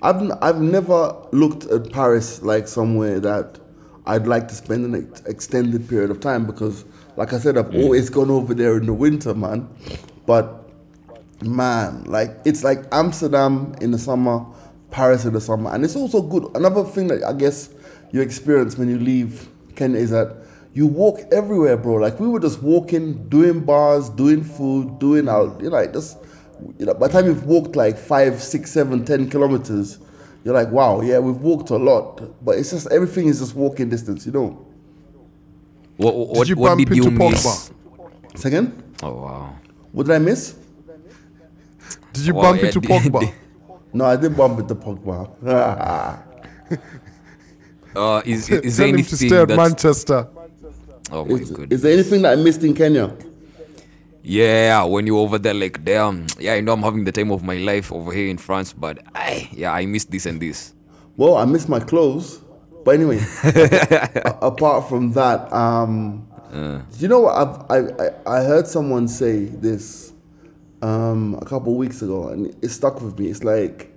I've 0.00 0.30
I've 0.40 0.60
never 0.60 1.14
looked 1.32 1.64
at 1.66 1.92
Paris 1.92 2.40
like 2.42 2.68
somewhere 2.68 3.18
that 3.20 3.58
I'd 4.08 4.26
like 4.26 4.48
to 4.48 4.54
spend 4.54 4.86
an 4.86 5.06
ex- 5.12 5.20
extended 5.26 5.86
period 5.88 6.10
of 6.10 6.20
time 6.20 6.46
because, 6.46 6.84
like 7.16 7.34
I 7.34 7.38
said, 7.38 7.58
I've 7.58 7.66
mm. 7.66 7.82
always 7.82 8.08
gone 8.08 8.30
over 8.30 8.54
there 8.54 8.76
in 8.78 8.86
the 8.86 8.94
winter, 8.94 9.34
man. 9.34 9.68
But 10.26 10.68
man, 11.42 12.04
like 12.04 12.30
it's 12.44 12.64
like 12.64 12.84
Amsterdam 12.90 13.74
in 13.82 13.90
the 13.90 13.98
summer, 13.98 14.44
Paris 14.90 15.26
in 15.26 15.34
the 15.34 15.40
summer, 15.40 15.72
and 15.72 15.84
it's 15.84 15.94
also 15.94 16.22
good. 16.22 16.44
Another 16.56 16.84
thing 16.84 17.08
that 17.08 17.22
I 17.22 17.34
guess 17.34 17.70
you 18.10 18.22
experience 18.22 18.78
when 18.78 18.88
you 18.88 18.98
leave 18.98 19.46
Kenya 19.76 19.98
is 19.98 20.10
that 20.10 20.36
you 20.72 20.86
walk 20.86 21.20
everywhere, 21.30 21.76
bro. 21.76 21.96
Like 21.96 22.18
we 22.18 22.28
were 22.28 22.40
just 22.40 22.62
walking, 22.62 23.28
doing 23.28 23.60
bars, 23.60 24.08
doing 24.08 24.42
food, 24.42 24.98
doing 24.98 25.28
out, 25.28 25.60
you 25.60 25.68
know, 25.68 25.76
like 25.76 25.92
just 25.92 26.16
you 26.78 26.86
know, 26.86 26.94
by 26.94 27.08
the 27.08 27.12
time 27.12 27.26
you've 27.26 27.44
walked 27.44 27.76
like 27.76 27.98
five, 27.98 28.42
six, 28.42 28.70
seven, 28.70 29.04
ten 29.04 29.28
kilometers, 29.28 29.98
you're 30.44 30.54
like, 30.54 30.70
wow, 30.70 31.00
yeah, 31.00 31.18
we've 31.18 31.36
walked 31.40 31.70
a 31.70 31.76
lot. 31.76 32.20
But 32.44 32.58
it's 32.58 32.70
just 32.70 32.86
everything 32.90 33.28
is 33.28 33.40
just 33.40 33.54
walking 33.54 33.88
distance, 33.88 34.24
you 34.26 34.32
know. 34.32 34.66
What, 35.96 36.14
what, 36.14 36.48
you 36.48 36.56
what 36.56 36.68
bump 36.76 36.88
did 36.88 36.96
you 36.96 37.04
into 37.04 37.18
miss? 37.18 37.44
Pogba? 37.44 38.38
Second, 38.38 38.82
Oh 39.02 39.12
wow. 39.14 39.56
what 39.92 40.06
did 40.06 40.14
I 40.14 40.18
miss? 40.18 40.54
Did 42.12 42.26
you 42.26 42.34
Wow, 42.34 42.42
bump 42.42 42.60
yeah, 42.60 42.66
into 42.68 42.80
did- 42.88 42.90
Pogba? 42.90 43.32
No, 43.92 44.04
I 44.04 44.16
didn't 44.16 44.36
bump 44.36 44.58
into 44.60 44.74
Pogba. 44.74 46.22
Uh, 47.96 48.22
is, 48.24 48.48
is, 48.50 48.60
is 48.64 48.76
there 48.76 48.86
Tell 48.86 48.98
him 48.98 49.04
to 49.04 49.16
anything 49.16 49.28
stay 49.28 49.36
at 49.40 49.48
that's 49.48 49.56
Manchester. 49.56 50.28
oh 51.10 51.24
my 51.24 51.34
is, 51.36 51.50
god 51.50 51.72
is 51.72 51.82
there 51.82 51.92
anything 51.94 52.22
that 52.22 52.38
I 52.38 52.40
missed 52.40 52.62
in 52.62 52.74
Kenya? 52.74 53.16
Yeah 54.28 54.84
when 54.84 55.06
you're 55.06 55.18
over 55.18 55.38
there 55.38 55.54
like 55.54 55.82
damn 55.84 56.26
yeah 56.38 56.52
I 56.54 56.60
know 56.60 56.72
I'm 56.74 56.82
having 56.82 57.04
the 57.04 57.12
time 57.12 57.30
of 57.30 57.42
my 57.42 57.56
life 57.56 57.90
over 57.92 58.12
here 58.12 58.28
in 58.28 58.38
France 58.38 58.72
but 58.72 58.98
I 59.14 59.48
yeah 59.52 59.72
I 59.72 59.86
miss 59.86 60.04
this 60.04 60.26
and 60.26 60.40
this 60.40 60.74
Well, 61.18 61.36
I 61.36 61.44
miss 61.46 61.68
my 61.68 61.80
clothes. 61.80 62.40
But 62.84 62.94
anyway, 62.94 63.18
apart 64.40 64.88
from 64.88 65.12
that, 65.14 65.52
um, 65.52 66.28
you 66.98 67.08
know 67.08 67.20
what? 67.20 67.34
I've, 67.34 67.56
I, 67.68 68.04
I 68.04 68.38
I 68.38 68.44
heard 68.44 68.68
someone 68.68 69.08
say 69.08 69.46
this 69.46 70.12
um, 70.80 71.34
a 71.42 71.44
couple 71.44 71.72
of 71.72 71.78
weeks 71.78 72.02
ago, 72.02 72.28
and 72.28 72.54
it 72.62 72.68
stuck 72.68 73.02
with 73.02 73.18
me. 73.18 73.26
It's 73.30 73.42
like 73.42 73.92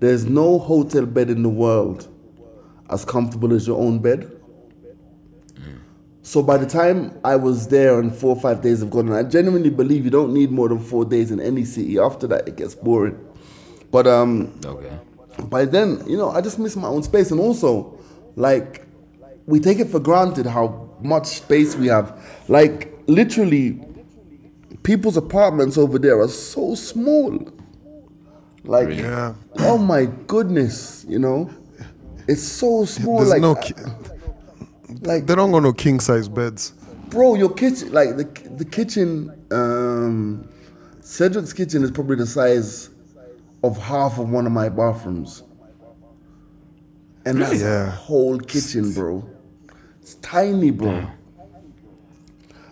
there's 0.00 0.24
no 0.24 0.58
hotel 0.58 1.06
bed 1.06 1.30
in 1.30 1.44
the 1.44 1.48
world 1.48 2.08
as 2.90 3.04
comfortable 3.04 3.54
as 3.54 3.68
your 3.68 3.78
own 3.78 4.00
bed. 4.00 4.31
So 6.22 6.42
by 6.42 6.56
the 6.56 6.66
time 6.66 7.18
I 7.24 7.36
was 7.36 7.68
there 7.68 7.98
and 8.00 8.14
four 8.14 8.36
or 8.36 8.40
five 8.40 8.62
days 8.62 8.80
have 8.80 8.90
gone, 8.90 9.08
and 9.08 9.16
I 9.16 9.24
genuinely 9.24 9.70
believe 9.70 10.04
you 10.04 10.10
don't 10.10 10.32
need 10.32 10.50
more 10.50 10.68
than 10.68 10.78
four 10.78 11.04
days 11.04 11.30
in 11.30 11.40
any 11.40 11.64
city. 11.64 11.98
After 11.98 12.26
that, 12.28 12.46
it 12.46 12.56
gets 12.56 12.74
boring. 12.74 13.18
But 13.90 14.06
um, 14.06 14.58
okay 14.64 14.92
by 15.48 15.64
then, 15.64 16.02
you 16.06 16.16
know, 16.16 16.30
I 16.30 16.40
just 16.40 16.58
miss 16.58 16.76
my 16.76 16.88
own 16.88 17.02
space. 17.02 17.30
And 17.30 17.40
also, 17.40 17.98
like, 18.36 18.86
we 19.46 19.60
take 19.60 19.78
it 19.78 19.88
for 19.88 20.00
granted 20.00 20.46
how 20.46 20.90
much 21.00 21.26
space 21.26 21.74
we 21.76 21.86
have. 21.88 22.18
Like, 22.48 22.92
literally, 23.06 23.80
people's 24.82 25.16
apartments 25.16 25.78
over 25.78 25.98
there 25.98 26.20
are 26.20 26.28
so 26.28 26.74
small. 26.74 27.48
Like, 28.64 28.90
Yeah. 28.96 29.34
oh 29.58 29.78
my 29.78 30.06
goodness, 30.26 31.04
you 31.08 31.18
know, 31.18 31.50
it's 32.28 32.42
so 32.44 32.84
small. 32.84 33.18
There's 33.18 33.30
like, 33.30 33.40
no, 33.40 33.56
ki- 33.56 33.74
like, 35.00 35.26
they 35.26 35.34
don't 35.34 35.50
go 35.52 35.60
no 35.60 35.72
king 35.72 36.00
size 36.00 36.28
beds. 36.28 36.72
bro, 37.08 37.34
your 37.34 37.52
kitchen, 37.52 37.92
like 37.92 38.16
the 38.16 38.24
the 38.56 38.64
kitchen, 38.64 39.32
um, 39.50 40.48
Cedric's 41.00 41.52
kitchen 41.52 41.82
is 41.82 41.90
probably 41.90 42.16
the 42.16 42.26
size 42.26 42.90
of 43.62 43.76
half 43.78 44.18
of 44.18 44.30
one 44.30 44.46
of 44.46 44.52
my 44.52 44.68
bathrooms, 44.68 45.42
and 47.24 47.40
that's 47.40 47.60
Yeah. 47.60 47.88
a 47.88 47.90
whole 47.90 48.38
kitchen, 48.38 48.92
bro. 48.92 49.24
It's 50.00 50.14
tiny, 50.16 50.70
bro. 50.70 51.06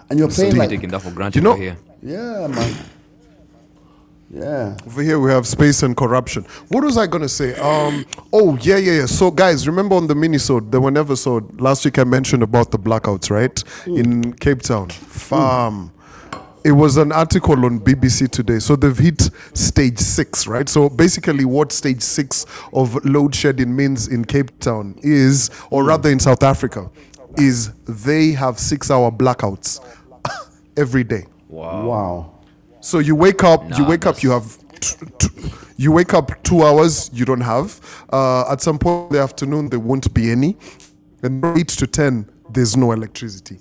And 0.09 0.19
you're 0.19 0.29
paying 0.29 0.51
Still 0.51 0.57
like, 0.59 0.71
taking 0.71 0.91
that 0.91 1.01
for 1.03 1.13
granted 1.13 1.37
You 1.37 1.43
know- 1.43 1.55
here 1.55 1.77
yeah, 2.03 2.47
man. 2.49 2.75
Yeah. 4.33 4.77
Over 4.87 5.03
here 5.03 5.19
we 5.19 5.31
have 5.33 5.47
space 5.47 5.83
and 5.83 5.97
corruption. 5.97 6.45
What 6.69 6.85
was 6.85 6.97
I 6.97 7.07
gonna 7.09 7.29
say? 7.29 7.55
Um. 7.57 8.07
Oh 8.33 8.57
yeah, 8.61 8.77
yeah, 8.77 8.93
yeah. 8.93 9.07
So 9.07 9.31
guys, 9.31 9.67
remember 9.67 9.97
on 9.97 10.07
the 10.07 10.15
minisode, 10.15 10.71
the 10.71 10.81
one 10.81 10.97
episode 10.97 11.61
last 11.61 11.85
week 11.85 11.99
I 11.99 12.05
mentioned 12.05 12.43
about 12.45 12.71
the 12.71 12.79
blackouts, 12.79 13.31
right? 13.31 13.63
In 13.87 14.33
Cape 14.35 14.63
Town, 14.63 14.89
farm. 14.91 15.93
It 16.63 16.73
was 16.73 16.99
an 16.99 17.11
article 17.11 17.65
on 17.65 17.81
BBC 17.81 18.31
today. 18.31 18.59
So 18.59 18.77
they've 18.77 18.97
hit 18.97 19.31
stage 19.55 19.99
six, 19.99 20.47
right? 20.47 20.69
So 20.69 20.91
basically, 20.91 21.45
what 21.47 21.73
stage 21.73 22.03
six 22.03 22.45
of 22.73 23.03
load 23.05 23.35
shedding 23.35 23.75
means 23.75 24.09
in 24.09 24.27
Cape 24.27 24.57
Town 24.61 24.95
is, 25.03 25.51
or 25.71 25.85
rather 25.85 26.11
in 26.11 26.21
South 26.21 26.43
Africa, 26.43 26.91
is 27.39 27.73
they 27.89 28.33
have 28.33 28.59
six-hour 28.59 29.11
blackouts 29.13 29.81
every 30.77 31.03
day. 31.03 31.25
Wow. 31.49 31.87
Wow. 31.87 32.40
So 32.81 32.99
you 32.99 33.15
wake 33.15 33.45
up, 33.45 33.63
you 33.77 33.85
wake 33.85 34.07
up, 34.07 34.23
you 34.23 34.31
have, 34.31 34.57
t- 34.81 35.07
t- 35.19 35.29
you 35.77 35.93
wake 35.93 36.15
up 36.15 36.43
two 36.43 36.63
hours, 36.63 37.11
you 37.13 37.25
don't 37.25 37.43
have. 37.43 37.79
Uh, 38.13 38.51
at 38.51 38.61
some 38.63 38.79
point 38.79 39.11
in 39.11 39.17
the 39.17 39.23
afternoon, 39.23 39.69
there 39.69 39.79
won't 39.81 40.13
be 40.15 40.31
any, 40.31 40.57
and 41.23 41.45
eight 41.59 41.69
to 41.69 41.87
ten, 41.87 42.29
there's 42.51 42.77
no 42.77 42.93
electricity. 42.93 43.59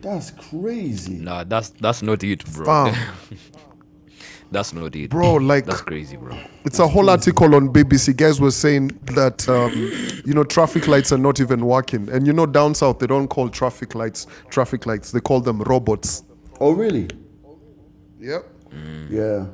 That's 0.00 0.30
crazy. 0.32 1.14
Nah, 1.18 1.44
that's 1.44 1.68
that's 1.70 2.02
not 2.02 2.24
it, 2.24 2.44
bro. 2.52 2.64
Fam. 2.64 2.94
that's 4.50 4.72
not 4.72 4.96
it, 4.96 5.10
Bro, 5.10 5.34
like- 5.34 5.64
that's 5.66 5.80
crazy, 5.82 6.16
bro. 6.16 6.36
It's 6.64 6.78
a 6.80 6.88
whole 6.88 7.08
article 7.08 7.54
on 7.54 7.72
BBC. 7.72 8.16
Guys 8.16 8.40
were 8.40 8.50
saying 8.50 8.88
that 9.14 9.48
um, 9.48 9.70
you 10.26 10.34
know 10.34 10.44
traffic 10.44 10.88
lights 10.88 11.12
are 11.12 11.18
not 11.18 11.40
even 11.40 11.64
working, 11.66 12.08
and 12.08 12.26
you 12.26 12.32
know 12.32 12.46
down 12.46 12.74
south 12.74 12.98
they 12.98 13.06
don't 13.06 13.28
call 13.28 13.48
traffic 13.48 13.94
lights 13.94 14.26
traffic 14.50 14.86
lights; 14.86 15.12
they 15.12 15.20
call 15.20 15.40
them 15.40 15.60
robots. 15.62 16.24
Oh, 16.58 16.72
really? 16.72 17.08
Yep. 18.22 18.44
Yeah. 19.10 19.46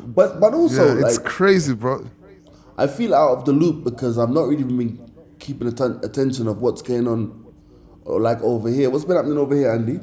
But 0.00 0.40
but 0.40 0.52
also 0.54 0.86
Yeah, 0.86 1.06
it's 1.06 1.18
like 1.18 1.26
crazy, 1.26 1.74
bro. 1.74 2.04
I 2.76 2.86
feel 2.88 3.14
out 3.14 3.38
of 3.38 3.44
the 3.44 3.52
loop 3.52 3.84
because 3.84 4.18
I've 4.18 4.30
not 4.30 4.48
really 4.48 4.64
been 4.64 5.10
keeping 5.38 5.68
atten- 5.68 6.00
attention 6.02 6.48
of 6.48 6.60
what's 6.60 6.82
going 6.82 7.06
on, 7.06 7.46
or 8.04 8.20
like 8.20 8.42
over 8.42 8.68
here. 8.68 8.90
What's 8.90 9.04
been 9.04 9.16
happening 9.16 9.38
over 9.38 9.54
here, 9.54 9.70
Andy? 9.70 10.00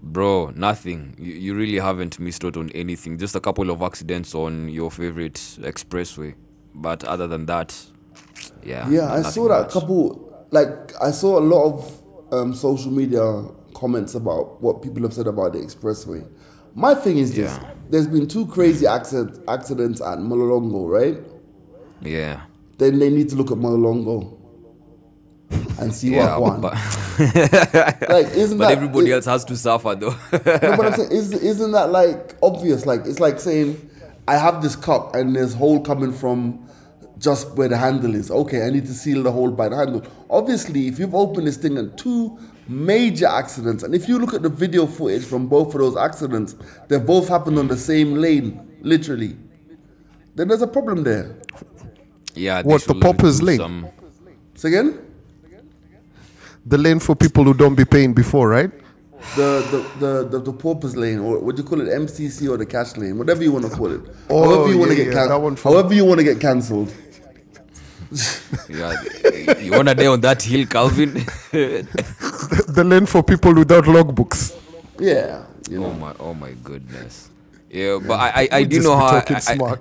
Bro, 0.00 0.52
nothing. 0.54 1.16
You, 1.18 1.34
you 1.34 1.54
really 1.54 1.78
haven't 1.78 2.18
missed 2.20 2.44
out 2.44 2.56
on 2.56 2.70
anything. 2.70 3.18
Just 3.18 3.34
a 3.34 3.40
couple 3.40 3.68
of 3.68 3.82
accidents 3.82 4.34
on 4.34 4.68
your 4.68 4.90
favorite 4.90 5.34
expressway. 5.60 6.34
But 6.74 7.02
other 7.04 7.26
than 7.26 7.46
that, 7.46 7.76
yeah. 8.62 8.88
Yeah, 8.88 9.12
I 9.12 9.22
saw 9.22 9.48
that 9.48 9.62
much. 9.64 9.72
couple. 9.72 10.46
Like 10.50 10.92
I 11.02 11.10
saw 11.10 11.38
a 11.38 11.44
lot 11.44 11.64
of 11.64 12.02
um, 12.32 12.54
social 12.54 12.92
media 12.92 13.44
comments 13.78 14.14
about 14.14 14.60
what 14.60 14.82
people 14.82 15.02
have 15.02 15.12
said 15.12 15.26
about 15.26 15.52
the 15.52 15.60
expressway. 15.60 16.26
My 16.74 16.94
thing 16.94 17.18
is 17.18 17.34
this: 17.34 17.50
Yeah. 17.52 17.70
there's 17.90 18.06
been 18.08 18.26
two 18.26 18.46
crazy 18.46 18.86
accident, 18.86 19.38
accidents 19.48 20.00
at 20.00 20.18
Mlolongo, 20.18 20.88
right? 20.88 21.18
Yeah. 22.02 22.42
Then 22.78 22.98
they 22.98 23.10
need 23.10 23.28
to 23.30 23.36
look 23.36 23.50
at 23.50 23.56
Mlolongo 23.58 24.36
and 25.80 25.92
see 25.94 26.14
Yeah, 26.14 26.36
what 26.38 26.52
one. 26.52 26.60
but, 26.60 26.74
like, 28.08 28.26
isn't 28.34 28.58
but 28.58 28.68
that 28.68 28.72
everybody 28.76 29.10
it- 29.10 29.14
else 29.14 29.24
has 29.26 29.44
to 29.46 29.56
suffer 29.56 29.94
though. 29.94 30.10
No, 30.10 30.16
but 30.76 30.86
I'm 30.86 30.92
saying, 30.96 31.12
is, 31.12 31.32
isn't 31.32 31.72
that 31.72 31.90
like 31.90 32.34
obvious? 32.42 32.86
Like, 32.86 33.06
it's 33.06 33.20
like 33.20 33.40
saying, 33.40 33.88
I 34.26 34.36
have 34.36 34.62
this 34.62 34.76
cup 34.76 35.14
and 35.14 35.34
there's 35.34 35.54
hole 35.54 35.80
coming 35.80 36.12
from 36.12 36.68
just 37.18 37.50
where 37.56 37.68
the 37.68 37.76
handle 37.76 38.14
is. 38.14 38.30
Okay, 38.30 38.64
I 38.64 38.70
need 38.70 38.86
to 38.86 38.94
seal 38.94 39.22
the 39.22 39.32
hole 39.32 39.50
by 39.50 39.68
the 39.68 39.76
handle. 39.76 40.02
Obviously, 40.30 40.86
if 40.86 40.98
you've 40.98 41.14
opened 41.14 41.46
this 41.46 41.56
thing 41.56 41.78
and 41.78 41.96
two 41.98 42.38
major 42.68 43.26
accidents, 43.26 43.82
and 43.82 43.94
if 43.94 44.08
you 44.08 44.18
look 44.18 44.34
at 44.34 44.42
the 44.42 44.48
video 44.48 44.86
footage 44.86 45.24
from 45.24 45.46
both 45.48 45.74
of 45.74 45.80
those 45.80 45.96
accidents, 45.96 46.54
they 46.88 46.98
both 46.98 47.28
happened 47.28 47.58
on 47.58 47.66
the 47.68 47.76
same 47.76 48.14
lane, 48.14 48.76
literally. 48.82 49.36
Then 50.34 50.48
there's 50.48 50.62
a 50.62 50.66
problem 50.66 51.02
there. 51.02 51.36
yeah. 52.34 52.62
they 52.62 52.68
What, 52.68 52.82
the 52.82 52.92
should 52.94 53.02
Poppers 53.02 53.42
Lane? 53.42 53.58
some- 53.58 53.86
Say 54.54 54.68
again? 54.68 54.98
The 56.66 56.76
lane 56.78 56.98
for 57.00 57.14
people 57.16 57.44
who 57.44 57.54
don't 57.54 57.74
be 57.74 57.84
paying 57.84 58.12
before, 58.12 58.48
right? 58.48 58.70
The 59.36 59.64
the, 59.70 60.06
the, 60.06 60.28
the, 60.28 60.38
the 60.40 60.52
porpoise 60.52 60.96
lane, 60.96 61.18
or 61.20 61.38
what 61.40 61.56
do 61.56 61.62
you 61.62 61.68
call 61.68 61.80
it, 61.80 61.88
MCC 61.88 62.48
or 62.50 62.56
the 62.56 62.66
cash 62.66 62.96
lane, 62.96 63.18
whatever 63.18 63.42
you 63.42 63.50
want 63.52 63.64
to 63.64 63.70
call 63.70 63.90
it. 63.92 64.00
Oh, 64.28 64.44
however 64.44 64.70
you 64.72 64.78
want 64.78 64.90
to 64.90 64.96
yeah, 64.98 65.04
get 65.04 65.12
yeah, 65.14 65.20
can- 65.20 65.28
that 65.30 65.40
one 65.40 65.56
for- 65.56 65.72
however 65.72 65.94
you 65.94 66.04
want 66.04 66.18
to 66.18 66.24
get 66.24 66.40
cancelled. 66.40 66.92
Yeah, 68.68 69.02
you 69.60 69.74
a 69.74 69.94
day 69.94 70.06
on 70.06 70.20
that 70.22 70.42
hill, 70.42 70.66
Calvin? 70.66 71.24
The 71.52 72.84
land 72.84 73.08
for 73.08 73.22
people 73.22 73.54
without 73.54 73.84
logbooks. 73.84 74.56
Yeah, 74.98 75.44
you 75.70 75.80
know. 75.80 75.86
oh 75.86 75.92
my, 75.94 76.14
oh 76.18 76.34
my 76.34 76.52
goodness. 76.62 77.30
Yeah, 77.70 77.98
but 78.06 78.18
I, 78.20 78.42
I, 78.42 78.48
I 78.52 78.62
didn't 78.64 78.84
know 78.84 78.96
how. 78.96 79.16
I, 79.16 79.24
I. 79.48 79.78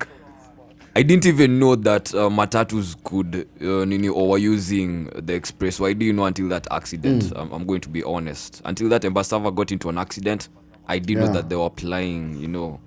I 0.96 1.04
didn't 1.04 1.28
even 1.28 1.60
know 1.60 1.76
that 1.76 2.12
uh, 2.16 2.28
matatus 2.28 2.96
could, 3.04 3.48
uh, 3.62 3.86
nini, 3.86 4.10
or 4.10 4.30
were 4.30 4.38
using 4.40 5.06
the 5.16 5.36
express. 5.36 5.80
Why 5.80 5.94
do 5.94 6.04
you 6.04 6.12
know 6.12 6.26
until 6.26 6.50
that 6.50 6.66
accident. 6.72 7.26
Mm. 7.26 7.40
I'm, 7.40 7.52
I'm 7.54 7.66
going 7.68 7.82
to 7.82 7.90
be 7.90 8.04
honest. 8.04 8.64
Until 8.66 8.90
that 8.90 9.04
Embasava 9.04 9.54
got 9.54 9.72
into 9.72 9.90
an 9.90 10.00
accident, 10.00 10.50
I 10.88 10.98
didn't 10.98 11.22
Yeah. 11.22 11.28
know 11.28 11.34
that 11.34 11.50
they 11.50 11.56
were 11.56 11.68
applying, 11.68 12.40
you 12.40 12.48
know, 12.48 12.80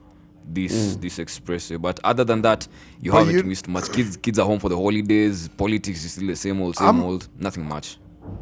this 0.54 0.96
mm. 0.96 1.00
this 1.00 1.18
expressway. 1.18 1.80
But 1.80 2.00
other 2.04 2.24
than 2.24 2.42
that, 2.42 2.66
you 3.00 3.12
But 3.12 3.18
haven't 3.20 3.36
you- 3.36 3.44
missed 3.44 3.68
much. 3.68 3.90
Kids 3.92 4.16
kids 4.16 4.38
are 4.38 4.46
home 4.46 4.58
for 4.58 4.68
the 4.68 4.76
holidays. 4.76 5.48
Politics 5.48 6.04
is 6.04 6.12
still 6.12 6.28
the 6.28 6.36
same 6.36 6.60
old, 6.60 6.76
same 6.76 6.86
I'm- 6.86 7.02
old. 7.02 7.28
Nothing 7.38 7.66
much. 7.66 7.98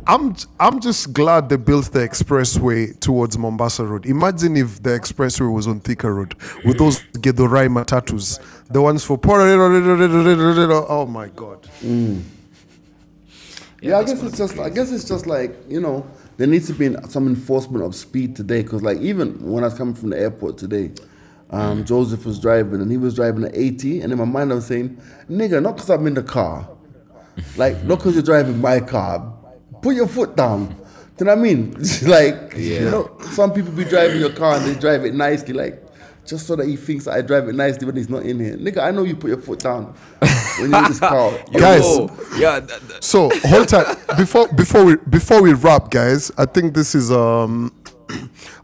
I'm 0.07 0.35
I'm 0.59 0.81
just 0.81 1.13
glad 1.13 1.49
they 1.49 1.57
built 1.57 1.93
the 1.93 2.01
expressway 2.01 2.99
towards 3.01 3.39
Mombasa 3.39 3.85
Road. 3.85 4.07
Imagine 4.07 4.57
if 4.57 4.83
the 4.83 4.91
expressway 4.91 5.53
was 5.53 5.67
on 5.67 5.81
Thika 5.81 6.11
Road 6.15 6.35
with 6.65 6.79
those 6.79 7.01
Githurai 7.15 7.69
matatus, 7.69 8.39
the 8.69 8.83
ones 8.83 9.05
for 9.05 9.17
poor. 9.19 9.41
oh 9.41 11.07
my 11.07 11.29
god. 11.29 11.63
Mm. 11.83 12.23
Yeah, 13.81 13.99
I 13.99 14.05
guess 14.05 14.23
it's 14.23 14.33
be 14.33 14.39
just. 14.39 14.59
I 14.59 14.71
guess 14.71 14.91
it's 14.91 15.05
just 15.05 15.27
like 15.27 15.55
you 15.69 15.81
know, 15.81 16.05
there 16.37 16.47
needs 16.47 16.67
to 16.67 16.73
be 16.75 16.95
some 17.09 17.29
enforcement 17.29 17.85
of 17.85 17.95
speed 17.95 18.35
today. 18.35 18.63
Because 18.63 18.83
like 18.83 18.99
even 18.99 19.41
when 19.41 19.63
I 19.63 19.69
was 19.69 19.75
coming 19.79 19.95
from 19.95 20.11
the 20.11 20.19
airport 20.19 20.59
today, 20.59 20.91
um, 21.51 21.85
Joseph 21.85 22.25
was 22.27 22.39
driving 22.39 22.81
and 22.81 22.91
he 22.91 22.97
was 22.97 23.15
driving 23.15 23.45
at 23.45 23.57
80, 23.57 24.01
and 24.03 24.13
in 24.13 24.19
my 24.19 24.25
mind 24.25 24.53
I 24.53 24.57
was 24.57 24.67
saying, 24.67 25.01
"Nigga, 25.31 25.63
not 25.63 25.77
because 25.77 25.91
I'm 25.91 26.07
in 26.07 26.15
the 26.15 26.23
car, 26.23 26.69
like 27.57 27.83
not 27.85 27.99
because 27.99 28.15
you're 28.15 28.23
driving 28.23 28.61
my 28.61 28.81
car. 28.81 29.35
Put 29.83 29.95
your 29.97 30.09
foot 30.09 30.37
down." 30.37 30.69
Do 31.17 31.25
you 31.25 31.27
know 31.27 31.33
what 31.35 31.39
I 31.39 31.43
mean? 31.43 31.73
like 32.03 32.55
you 32.57 32.91
know, 32.91 33.17
some 33.33 33.53
people 33.53 33.73
be 33.73 33.85
driving 33.85 34.21
your 34.21 34.33
car 34.33 34.57
and 34.57 34.67
they 34.67 34.79
drive 34.79 35.05
it 35.05 35.15
nicely, 35.15 35.53
like 35.53 35.83
just 36.27 36.47
so 36.47 36.55
that 36.57 36.67
he 36.69 36.77
thinks 36.77 37.09
I 37.09 37.23
drive 37.23 37.49
it 37.49 37.55
nicely 37.55 37.87
when 37.87 37.97
he's 37.97 38.09
not 38.11 38.23
in 38.23 38.39
here. 38.39 38.57
Nigga, 38.57 38.79
I 38.83 38.91
know 38.91 39.03
you 39.03 39.17
put 39.17 39.29
your 39.29 39.41
foot 39.41 39.61
down 39.61 39.95
when 40.61 40.71
you're 40.71 40.79
in 40.79 40.85
this 40.89 41.01
car. 41.01 41.33
Guys. 41.53 41.83
yeah, 42.39 42.61
that, 42.61 42.81
that- 42.89 43.03
So 43.03 43.31
hold 43.45 43.69
tight 43.69 43.97
before 44.17 44.47
before 44.49 44.85
we 44.85 44.97
before 45.09 45.43
we 45.43 45.55
wrap, 45.55 45.91
guys. 45.91 46.31
I 46.39 46.45
think 46.45 46.75
this 46.75 46.95
is 46.95 47.11
um 47.11 47.73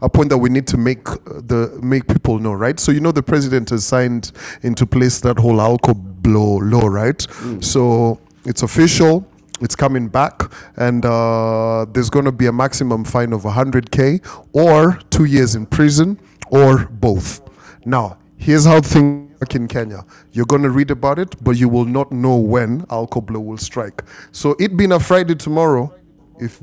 a 0.01 0.09
point 0.09 0.29
that 0.29 0.37
we 0.37 0.49
need 0.49 0.67
to 0.67 0.77
make 0.77 1.09
uh, 1.09 1.15
the 1.45 1.79
make 1.81 2.07
people 2.07 2.39
know, 2.39 2.53
right? 2.53 2.79
So 2.79 2.91
you 2.91 2.99
know 2.99 3.11
the 3.11 3.23
president 3.23 3.69
has 3.69 3.85
signed 3.85 4.31
into 4.61 4.85
place 4.85 5.19
that 5.21 5.39
whole 5.39 5.61
alcohol 5.61 5.95
blow 5.95 6.57
law, 6.57 6.87
right? 6.87 7.25
So 7.61 8.19
it's 8.45 8.63
official. 8.63 9.27
It's 9.61 9.75
coming 9.75 10.09
back, 10.09 10.51
and 10.75 11.05
uh, 11.05 11.85
there's 11.93 12.09
going 12.09 12.25
to 12.25 12.31
be 12.33 12.47
a 12.47 12.51
maximum 12.51 13.05
fine 13.05 13.31
of 13.31 13.43
100k 13.43 14.19
or 14.51 14.99
two 15.09 15.23
years 15.23 15.55
in 15.55 15.65
prison 15.65 16.19
or 16.49 16.87
both. 16.91 17.41
Now, 17.85 18.17
here's 18.37 18.65
how 18.65 18.81
things 18.81 19.31
work 19.39 19.55
in 19.55 19.69
Kenya. 19.69 20.03
You're 20.33 20.45
going 20.45 20.63
to 20.63 20.69
read 20.69 20.91
about 20.91 21.19
it, 21.19 21.41
but 21.41 21.55
you 21.55 21.69
will 21.69 21.85
not 21.85 22.11
know 22.11 22.35
when 22.35 22.81
Alcoblow 22.87 23.43
will 23.45 23.57
strike. 23.57 24.03
So, 24.33 24.57
it 24.59 24.75
being 24.75 24.91
a 24.91 24.99
Friday 24.99 25.35
tomorrow, 25.35 25.93
if 26.37 26.59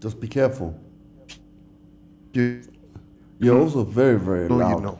Just 0.00 0.20
be 0.20 0.28
careful. 0.28 0.78
You 2.32 2.62
You're 3.38 3.56
hmm. 3.56 3.62
also 3.62 3.84
very, 3.84 4.18
very 4.18 4.48
know, 4.48 4.56
loud. 4.56 4.76
you 4.78 4.80
know. 4.84 4.98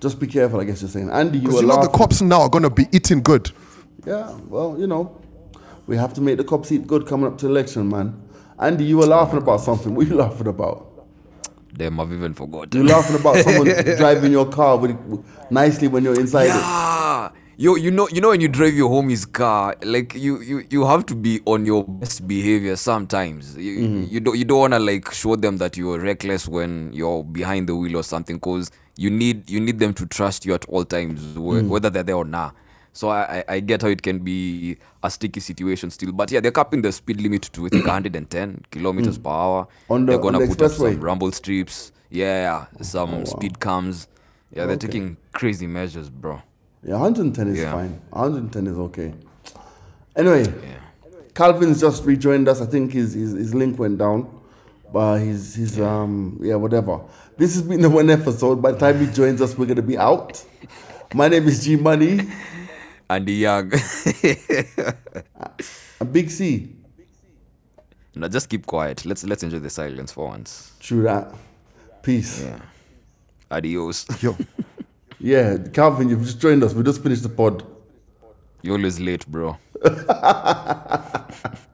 Just 0.00 0.18
be 0.18 0.26
careful, 0.26 0.60
I 0.60 0.64
guess 0.64 0.80
you're 0.80 0.88
saying. 0.88 1.10
Andy, 1.10 1.38
you 1.38 1.42
Because 1.48 1.56
were 1.56 1.62
you 1.62 1.66
know 1.68 1.74
the 1.74 1.80
laughing. 1.82 1.98
cops 1.98 2.22
now 2.22 2.40
are 2.42 2.48
going 2.48 2.62
to 2.64 2.70
be 2.70 2.86
eating 2.92 3.20
good. 3.22 3.50
Yeah, 4.06 4.32
well, 4.48 4.76
you 4.78 4.86
know, 4.86 5.20
we 5.86 5.96
have 5.96 6.14
to 6.14 6.20
make 6.22 6.38
the 6.38 6.44
cops 6.44 6.72
eat 6.72 6.86
good 6.86 7.06
coming 7.06 7.26
up 7.26 7.36
to 7.38 7.46
election, 7.46 7.88
man. 7.88 8.20
Andy, 8.58 8.84
you 8.84 8.96
were 8.96 9.06
laughing 9.06 9.38
about 9.38 9.60
something. 9.60 9.94
What 9.94 10.06
are 10.06 10.10
you 10.10 10.16
laughing 10.16 10.46
about? 10.46 10.90
damn, 11.76 11.98
I've 11.98 12.12
even 12.12 12.34
forgotten. 12.34 12.70
You're 12.74 12.94
laughing 12.94 13.16
about 13.16 13.36
someone 13.38 13.66
driving 13.96 14.32
your 14.32 14.46
car 14.46 14.76
with, 14.76 14.96
nicely 15.50 15.88
when 15.88 16.04
you're 16.04 16.18
inside 16.18 16.48
it. 16.48 16.99
Yo, 17.60 17.74
you 17.74 17.90
know, 17.90 18.08
you 18.08 18.22
know 18.22 18.30
when 18.30 18.40
you 18.40 18.48
drive 18.48 18.72
your 18.72 18.88
homie's 18.88 19.26
car, 19.26 19.76
like 19.82 20.14
you, 20.14 20.40
you, 20.40 20.64
you 20.70 20.86
have 20.86 21.04
to 21.04 21.14
be 21.14 21.42
on 21.44 21.66
your 21.66 21.84
best 21.84 22.26
behavior 22.26 22.74
sometimes. 22.74 23.54
You, 23.54 23.80
Mm-hmm. 23.80 24.04
you 24.14 24.20
don't, 24.20 24.38
you 24.38 24.44
don't 24.46 24.60
wanna 24.60 24.78
like 24.78 25.12
show 25.12 25.36
them 25.36 25.58
that 25.58 25.76
you're 25.76 25.98
reckless 26.00 26.48
when 26.48 26.90
you're 26.94 27.22
behind 27.22 27.68
the 27.68 27.76
wheel 27.76 27.98
or 27.98 28.02
something, 28.02 28.40
cause 28.40 28.70
you 28.96 29.10
need, 29.10 29.50
you 29.50 29.60
need 29.60 29.78
them 29.78 29.92
to 29.92 30.06
trust 30.06 30.46
you 30.46 30.54
at 30.54 30.64
all 30.70 30.86
times, 30.86 31.20
Mm. 31.36 31.68
whether 31.68 31.90
they're 31.90 32.02
there 32.02 32.16
or 32.16 32.24
not. 32.24 32.54
So 32.94 33.10
I, 33.10 33.44
I, 33.46 33.60
get 33.60 33.82
how 33.82 33.88
it 33.88 34.00
can 34.00 34.20
be 34.20 34.78
a 35.02 35.10
sticky 35.10 35.40
situation 35.40 35.90
still. 35.90 36.12
But 36.12 36.30
yeah, 36.32 36.40
they're 36.40 36.50
capping 36.52 36.80
the 36.80 36.92
speed 36.92 37.20
limit 37.20 37.42
to 37.52 37.66
I 37.66 37.68
think 37.68 37.84
110 37.86 38.62
kilometers 38.70 39.18
per 39.18 39.28
hour. 39.28 39.68
On 39.90 40.06
the- 40.06 40.12
they're 40.12 40.18
gonna 40.22 40.38
on 40.40 40.48
the 40.48 40.56
put 40.56 40.62
up 40.64 40.72
some 40.72 40.98
rumble 40.98 41.30
strips. 41.30 41.92
Yeah, 42.08 42.66
some 42.80 43.18
wow. 43.18 43.24
speed 43.24 43.60
cams. 43.60 44.08
Yeah, 44.50 44.64
they're 44.64 44.76
Okay. 44.76 44.86
taking 44.86 45.16
crazy 45.34 45.66
measures, 45.66 46.08
bro. 46.08 46.40
Yeah, 46.82 46.94
110 46.96 47.48
is 47.48 47.58
Yeah. 47.58 47.72
fine. 47.72 48.00
110 48.10 48.66
is 48.66 48.78
okay. 48.78 49.14
Anyway, 50.16 50.44
Yeah. 50.44 50.76
Calvin's 51.34 51.80
just 51.80 52.04
rejoined 52.04 52.48
us. 52.48 52.60
I 52.60 52.66
think 52.66 52.92
his 52.92 53.14
his, 53.14 53.32
his 53.32 53.54
link 53.54 53.78
went 53.78 53.98
down, 53.98 54.28
but 54.92 55.18
his 55.20 55.54
his 55.54 55.78
um 55.80 56.38
yeah 56.42 56.56
whatever. 56.56 57.00
This 57.36 57.54
has 57.54 57.62
been 57.62 57.80
the 57.80 57.88
one 57.90 58.10
episode. 58.10 58.60
By 58.60 58.72
the 58.72 58.78
time 58.78 58.98
he 59.04 59.06
joins 59.12 59.40
us, 59.40 59.56
we're 59.56 59.66
gonna 59.66 59.82
be 59.82 59.96
out. 59.96 60.42
My 61.14 61.28
name 61.28 61.46
is 61.48 61.64
G 61.64 61.76
Money, 61.76 62.20
Andy 63.08 63.34
Young. 63.34 63.72
a 66.00 66.04
Big 66.12 66.30
C. 66.30 66.74
no, 68.14 68.28
just 68.28 68.48
keep 68.48 68.66
quiet. 68.66 69.04
Let's 69.04 69.24
let's 69.24 69.42
enjoy 69.42 69.60
the 69.60 69.70
silence 69.70 70.12
for 70.12 70.26
once. 70.28 70.72
True 70.80 71.02
that. 71.02 71.32
Peace. 72.02 72.42
Yeah. 72.42 72.58
Adios. 73.50 74.06
Yo. 74.22 74.36
Yeah, 75.20 75.58
Calvin, 75.74 76.08
you've 76.08 76.22
just 76.22 76.40
joined 76.40 76.62
us. 76.64 76.72
We 76.72 76.82
just 76.82 77.02
finished 77.02 77.22
the 77.22 77.28
pod. 77.28 77.62
You're 78.62 78.76
always 78.76 78.98
late, 78.98 79.26
bro. 79.26 79.58